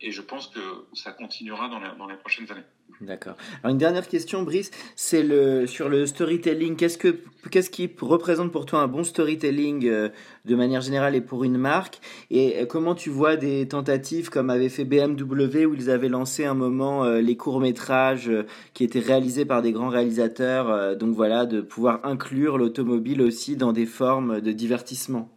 et 0.00 0.10
je 0.10 0.22
pense 0.22 0.46
que 0.46 0.86
ça 0.94 1.12
continuera 1.12 1.68
dans 1.68 1.80
dans 1.96 2.06
les 2.06 2.16
prochaines 2.16 2.50
années. 2.50 2.64
D'accord. 3.00 3.36
Alors 3.62 3.72
une 3.72 3.78
dernière 3.78 4.06
question, 4.06 4.42
Brice, 4.42 4.70
c'est 4.94 5.22
le 5.22 5.66
sur 5.66 5.88
le 5.88 6.04
storytelling. 6.06 6.76
Qu'est-ce 6.76 6.98
que 6.98 7.18
qu'est-ce 7.50 7.70
qui 7.70 7.90
représente 7.98 8.52
pour 8.52 8.66
toi 8.66 8.80
un 8.80 8.88
bon 8.88 9.04
storytelling 9.04 9.86
euh, 9.88 10.10
de 10.44 10.54
manière 10.54 10.82
générale 10.82 11.14
et 11.14 11.22
pour 11.22 11.44
une 11.44 11.56
marque? 11.56 12.00
Et 12.30 12.58
euh, 12.58 12.66
comment 12.66 12.94
tu 12.94 13.08
vois 13.08 13.36
des 13.36 13.66
tentatives 13.68 14.28
comme 14.28 14.50
avait 14.50 14.68
fait 14.68 14.84
BMW 14.84 15.64
où 15.64 15.74
ils 15.74 15.90
avaient 15.90 16.10
lancé 16.10 16.44
un 16.44 16.54
moment 16.54 17.04
euh, 17.04 17.20
les 17.20 17.36
courts 17.36 17.60
métrages 17.60 18.30
qui 18.74 18.84
étaient 18.84 19.00
réalisés 19.00 19.46
par 19.46 19.62
des 19.62 19.72
grands 19.72 19.88
réalisateurs. 19.88 20.96
donc 20.96 21.14
voilà, 21.14 21.46
de 21.46 21.60
pouvoir 21.60 22.00
inclure 22.04 22.58
l'automobile 22.58 23.22
aussi 23.22 23.56
dans 23.56 23.72
des 23.72 23.86
formes 23.86 24.40
de 24.40 24.52
divertissement? 24.52 25.30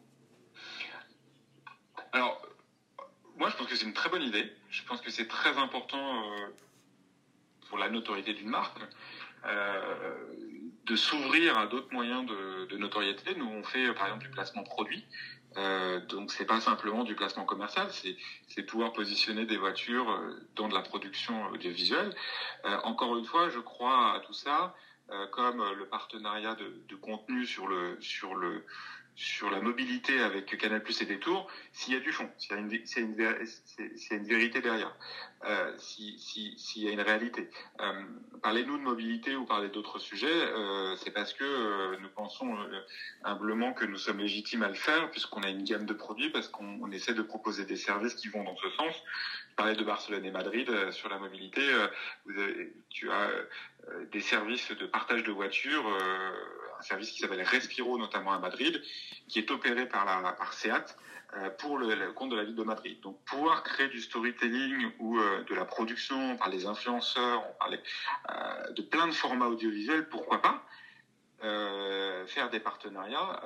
Alors 2.12 2.42
moi, 3.38 3.50
je 3.50 3.56
pense 3.56 3.68
que 3.68 3.76
c'est 3.76 3.86
une 3.86 3.94
très 3.94 4.10
bonne 4.10 4.22
idée. 4.22 4.52
Je 4.70 4.84
pense 4.84 5.02
que 5.02 5.12
c'est 5.12 5.28
très 5.28 5.58
important 5.58 5.98
pour 7.74 7.80
la 7.80 7.90
notoriété 7.90 8.36
d'une 8.36 8.52
marque, 8.52 8.78
euh, 9.48 10.14
de 10.86 10.96
s'ouvrir 10.96 11.58
à 11.58 11.66
d'autres 11.66 11.92
moyens 11.92 12.24
de, 12.24 12.78
notoriété. 12.78 13.34
Nous, 13.36 13.48
on 13.48 13.64
fait 13.64 13.92
par 13.96 14.06
exemple 14.06 14.26
du 14.26 14.30
placement 14.30 14.62
produit. 14.62 15.04
Euh, 15.58 16.00
donc 16.06 16.32
c'est 16.32 16.46
pas 16.46 16.62
simplement 16.62 17.04
du 17.04 17.16
placement 17.16 17.46
commercial, 17.46 17.88
c'est 18.48 18.64
pouvoir 18.64 18.94
positionner 18.94 19.48
des 19.48 19.58
voitures 19.58 20.08
euh, 20.12 20.48
dans 20.56 20.68
de 20.68 20.76
la 20.76 20.82
production 20.82 21.48
audiovisuelle. 21.48 22.14
Euh, 22.66 22.78
encore 22.84 23.18
une 23.18 23.26
fois, 23.26 23.50
je 23.50 23.60
crois 23.60 24.18
à 24.18 24.20
tout 24.20 24.34
ça 24.34 24.76
comme 25.32 25.62
le 25.78 25.86
partenariat 25.88 26.56
de, 26.56 26.96
contenu 26.96 27.46
sur 27.46 27.68
le 27.68 27.98
sur 28.02 28.36
le 28.36 28.66
sur 29.16 29.50
la 29.52 29.62
mobilité 29.62 30.20
avec 30.22 30.58
Canal 30.58 30.82
Plus 30.82 31.02
et 31.02 31.06
Détour, 31.06 31.48
s'il 31.72 31.94
y 31.94 31.98
a 31.98 32.00
du 32.00 32.12
fond, 32.12 32.30
s'il 32.38 32.52
y 32.52 32.56
a 32.56 32.60
une, 32.62 32.72
une, 32.72 33.98
une, 34.12 34.26
vérité 34.26 34.62
derrière, 34.62 34.96
euh, 35.46 35.74
s'il 35.78 36.20
si, 36.20 36.82
y 36.82 36.88
a 36.88 36.92
une 36.92 37.02
réalité. 37.02 37.50
Euh, 37.80 38.04
Parlez-nous 38.42 38.78
de 38.78 38.84
mobilité 38.84 39.36
ou 39.38 39.46
parler 39.46 39.70
d'autres 39.70 40.00
sujets, 40.00 40.28
euh, 40.28 40.96
c'est 40.98 41.12
parce 41.12 41.34
que 41.34 41.46
euh, 41.46 41.98
nous 42.02 42.10
pensons 42.10 42.54
euh, 42.58 42.82
humblement 43.24 43.72
que 43.72 43.86
nous 43.86 43.98
sommes 43.98 44.20
légitimes 44.20 44.64
à 44.64 44.68
le 44.68 44.74
faire, 44.74 45.10
puisqu'on 45.12 45.44
a 45.44 45.50
une 45.50 45.64
gamme 45.64 45.86
de 45.86 45.94
produits, 45.94 46.30
parce 46.30 46.50
qu'on 46.50 46.92
essaie 46.92 47.14
de 47.14 47.22
proposer 47.22 47.64
des 47.66 47.78
services 47.78 48.16
qui 48.16 48.28
vont 48.28 48.44
dans 48.44 48.58
ce 48.58 48.70
sens. 48.72 48.94
Je 49.52 49.56
parlais 49.56 49.76
de 49.76 49.84
Barcelone 49.84 50.26
et 50.26 50.32
Madrid 50.32 50.70
euh, 50.70 50.92
sur 50.92 51.08
la 51.08 51.20
mobilité. 51.20 51.62
Avez, 51.72 52.74
tu 52.90 53.10
as 53.12 53.30
des 54.12 54.22
services 54.22 54.72
de 54.72 54.86
partage 54.86 55.24
de 55.24 55.32
voitures 55.32 55.86
un 56.80 56.82
service 56.82 57.12
qui 57.12 57.20
s'appelle 57.20 57.42
Respiro, 57.42 57.98
notamment 57.98 58.34
à 58.34 58.40
Madrid, 58.40 58.82
qui 59.28 59.40
est 59.40 59.52
opéré 59.52 59.88
par, 59.88 60.06
la, 60.06 60.34
par 60.34 60.54
SEAT 60.54 60.96
pour 61.58 61.78
le, 61.78 62.12
compte 62.14 62.32
de 62.32 62.36
la 62.36 62.44
ville 62.44 62.56
de 62.56 62.64
Madrid. 62.64 63.00
Donc 63.02 63.18
pouvoir 63.26 63.64
créer 63.64 63.88
du 63.90 64.02
storytelling 64.02 64.92
ou 65.00 65.18
euh, 65.18 65.44
de 65.50 65.56
la 65.56 65.66
production 65.66 66.38
par 66.38 66.50
les 66.50 66.66
influenceurs, 66.66 67.44
on 67.50 67.58
parlait 67.60 67.82
euh, 68.32 68.72
de 68.72 68.82
plein 68.82 69.08
de 69.08 69.14
formats 69.14 69.48
audiovisuels, 69.48 70.08
pourquoi 70.10 70.42
pas 70.42 70.64
faire 72.26 72.50
des 72.50 72.62
partenariats 72.62 73.42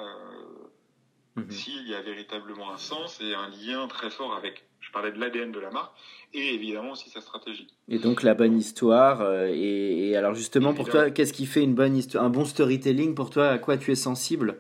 mhm. 1.36 1.50
s'il 1.50 1.88
y 1.88 1.96
a 1.96 2.02
véritablement 2.04 2.72
un 2.72 2.78
sens 2.78 3.20
et 3.22 3.34
un 3.34 3.50
lien 3.50 3.88
très 3.88 4.12
fort 4.12 4.36
avec, 4.36 4.66
je 4.82 4.92
parlais 4.92 5.12
de 5.12 5.20
l'ADN 5.20 5.52
de 5.52 5.60
la 5.60 5.72
marque, 5.72 5.94
et 6.34 6.54
évidemment 6.54 6.92
aussi 6.92 7.10
sa 7.10 7.22
stratégie. 7.22 7.68
Et 7.88 8.00
donc 8.00 8.24
la 8.24 8.34
bonne 8.34 8.58
histoire. 8.58 9.22
Euh, 9.22 9.48
et, 9.52 10.16
alors 10.16 10.36
justement, 10.36 10.74
pour 10.74 10.90
toi, 10.90 11.10
qu'est-ce 11.10 11.34
qui 11.34 11.46
fait 11.46 11.64
une 11.64 11.76
bonne 11.76 11.96
histoire, 11.96 12.24
un 12.24 12.30
bon 12.30 12.46
storytelling 12.46 13.16
Pour 13.16 13.30
toi, 13.30 13.50
à 13.50 13.58
quoi 13.58 13.78
tu 13.78 13.92
es 13.92 13.96
sensible? 13.96 14.60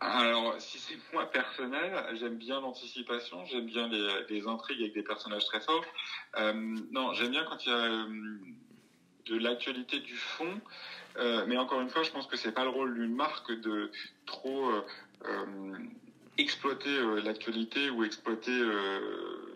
Alors, 0.00 0.54
si 0.58 0.77
moi 1.12 1.30
personnel, 1.30 1.92
j'aime 2.18 2.36
bien 2.36 2.60
l'anticipation, 2.60 3.44
j'aime 3.46 3.66
bien 3.66 3.88
les, 3.88 4.46
intrigues 4.46 4.80
avec 4.80 4.94
des 4.94 5.02
personnages 5.02 5.44
très 5.46 5.60
forts. 5.60 5.84
Euh, 6.36 6.52
non, 6.90 7.12
j'aime 7.14 7.30
bien 7.30 7.44
quand 7.44 7.64
il 7.64 7.68
y 7.68 7.72
a 7.72 7.76
euh, 7.76 8.06
de 9.26 9.36
l'actualité 9.38 10.00
du 10.00 10.16
fond. 10.16 10.60
mais 11.46 11.56
encore 11.56 11.80
une 11.80 11.90
fois, 11.90 12.02
je 12.02 12.10
pense 12.10 12.26
que 12.26 12.36
c'est 12.36 12.52
pas 12.52 12.64
le 12.64 12.70
rôle 12.70 12.94
d'une 12.94 13.14
marque 13.14 13.50
de 13.52 13.90
trop 14.26 14.70
exploiter 16.38 16.96
euh, 16.96 17.20
l'actualité 17.20 17.90
ou 17.90 18.04
exploiter 18.04 18.52
euh, 18.52 19.47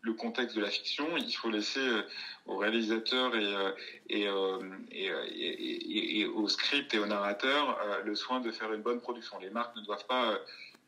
le 0.00 0.12
contexte 0.14 0.56
de 0.56 0.60
la 0.60 0.70
fiction, 0.70 1.16
il 1.16 1.32
faut 1.32 1.50
laisser 1.50 1.80
euh, 1.80 2.02
aux 2.46 2.56
réalisateurs 2.56 3.34
et, 3.36 3.54
et, 4.08 4.26
et, 4.90 6.20
et, 6.20 6.26
au 6.26 6.48
script 6.48 6.94
et 6.94 6.98
au 6.98 7.06
narrateur 7.06 7.78
le 8.04 8.14
soin 8.14 8.40
de 8.40 8.50
faire 8.50 8.72
une 8.72 8.82
bonne 8.82 9.00
production. 9.00 9.38
Les 9.38 9.50
marques 9.50 9.76
ne 9.76 9.82
doivent 9.82 10.06
pas. 10.06 10.38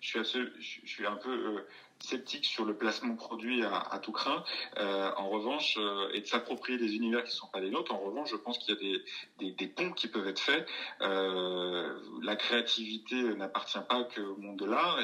je 0.00 0.22
suis, 0.22 1.06
un 1.06 1.16
peu 1.16 1.62
sceptique 2.00 2.44
sur 2.44 2.64
le 2.64 2.74
placement 2.74 3.14
produit 3.14 3.62
à, 3.64 3.98
tout 4.02 4.12
craint. 4.12 4.42
Euh, 4.78 5.10
en 5.16 5.28
revanche, 5.28 5.76
euh, 5.78 6.10
et 6.12 6.20
de 6.20 6.26
s'approprier 6.26 6.78
des 6.78 6.94
univers 6.96 7.22
qui 7.24 7.30
ne 7.30 7.36
sont 7.36 7.46
pas 7.48 7.60
les 7.60 7.70
nôtres. 7.70 7.92
En 7.94 7.98
revanche, 7.98 8.30
je 8.30 8.36
pense 8.36 8.58
qu'il 8.58 8.74
y 8.74 8.94
a 8.94 8.98
des, 9.38 9.52
des, 9.52 9.66
ponts 9.66 9.92
qui 9.92 10.08
peuvent 10.08 10.26
être 10.26 10.40
faits. 10.40 10.66
Euh, 11.02 11.98
la 12.22 12.36
créativité 12.36 13.22
n'appartient 13.34 13.78
pas 13.88 14.04
qu'au 14.04 14.36
monde 14.36 14.56
de 14.56 14.66
l'art 14.66 14.98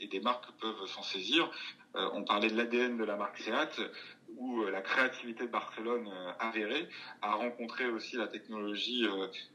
et, 0.00 0.06
des 0.06 0.20
marques 0.20 0.50
peuvent 0.60 0.86
s'en 0.86 1.02
saisir. 1.02 1.50
Euh, 1.96 2.08
on 2.12 2.22
parlait 2.22 2.50
de 2.50 2.56
l'ADN 2.56 2.96
de 2.96 3.04
la 3.04 3.16
marque 3.16 3.38
Seat 3.38 3.80
où 4.38 4.64
la 4.64 4.82
créativité 4.82 5.44
de 5.44 5.50
Barcelone 5.50 6.10
avérée 6.40 6.88
a 7.22 7.34
rencontré 7.34 7.86
aussi 7.86 8.16
la 8.16 8.26
technologie 8.26 9.06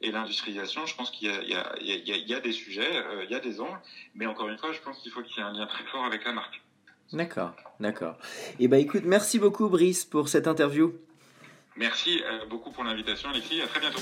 et 0.01 0.12
l'industrialisation. 0.12 0.88
Je 0.88 0.95
pense 0.95 1.12
qu'il 1.12 1.30
y, 1.30 1.54
y, 1.84 1.91
y, 1.91 2.30
y, 2.30 2.34
a 2.34 2.39
des 2.39 2.51
sujets, 2.51 2.89
il 3.23 3.30
y 3.30 3.36
a 3.36 3.39
des 3.39 3.62
angles, 3.62 3.77
mais 4.15 4.25
encore 4.25 4.49
une 4.49 4.58
fois, 4.58 4.71
je 4.71 4.80
pense 4.80 4.97
qu'il 4.99 5.12
faut 5.12 5.21
qu'il 5.21 5.38
y 5.38 5.39
ait 5.39 5.43
un 5.43 5.54
lien 5.54 5.67
très 5.67 5.84
fort 5.84 6.06
avec 6.06 6.23
la 6.25 6.32
marque. 6.32 6.62
D'accord, 7.13 7.54
d'accord. 7.80 8.15
Et 8.60 8.65
eh 8.65 8.67
ben 8.67 8.77
écoute, 8.77 9.04
merci 9.06 9.38
beaucoup 9.38 9.67
Brice 9.67 10.06
pour 10.06 10.30
cette 10.30 10.47
interview. 10.47 10.93
Merci 11.75 12.21
euh, 12.23 12.45
beaucoup 12.45 12.71
pour 12.71 12.84
l'invitation 12.84 13.30
Alexis, 13.30 13.62
à 13.62 13.67
très 13.67 13.80
bientôt. 13.82 14.01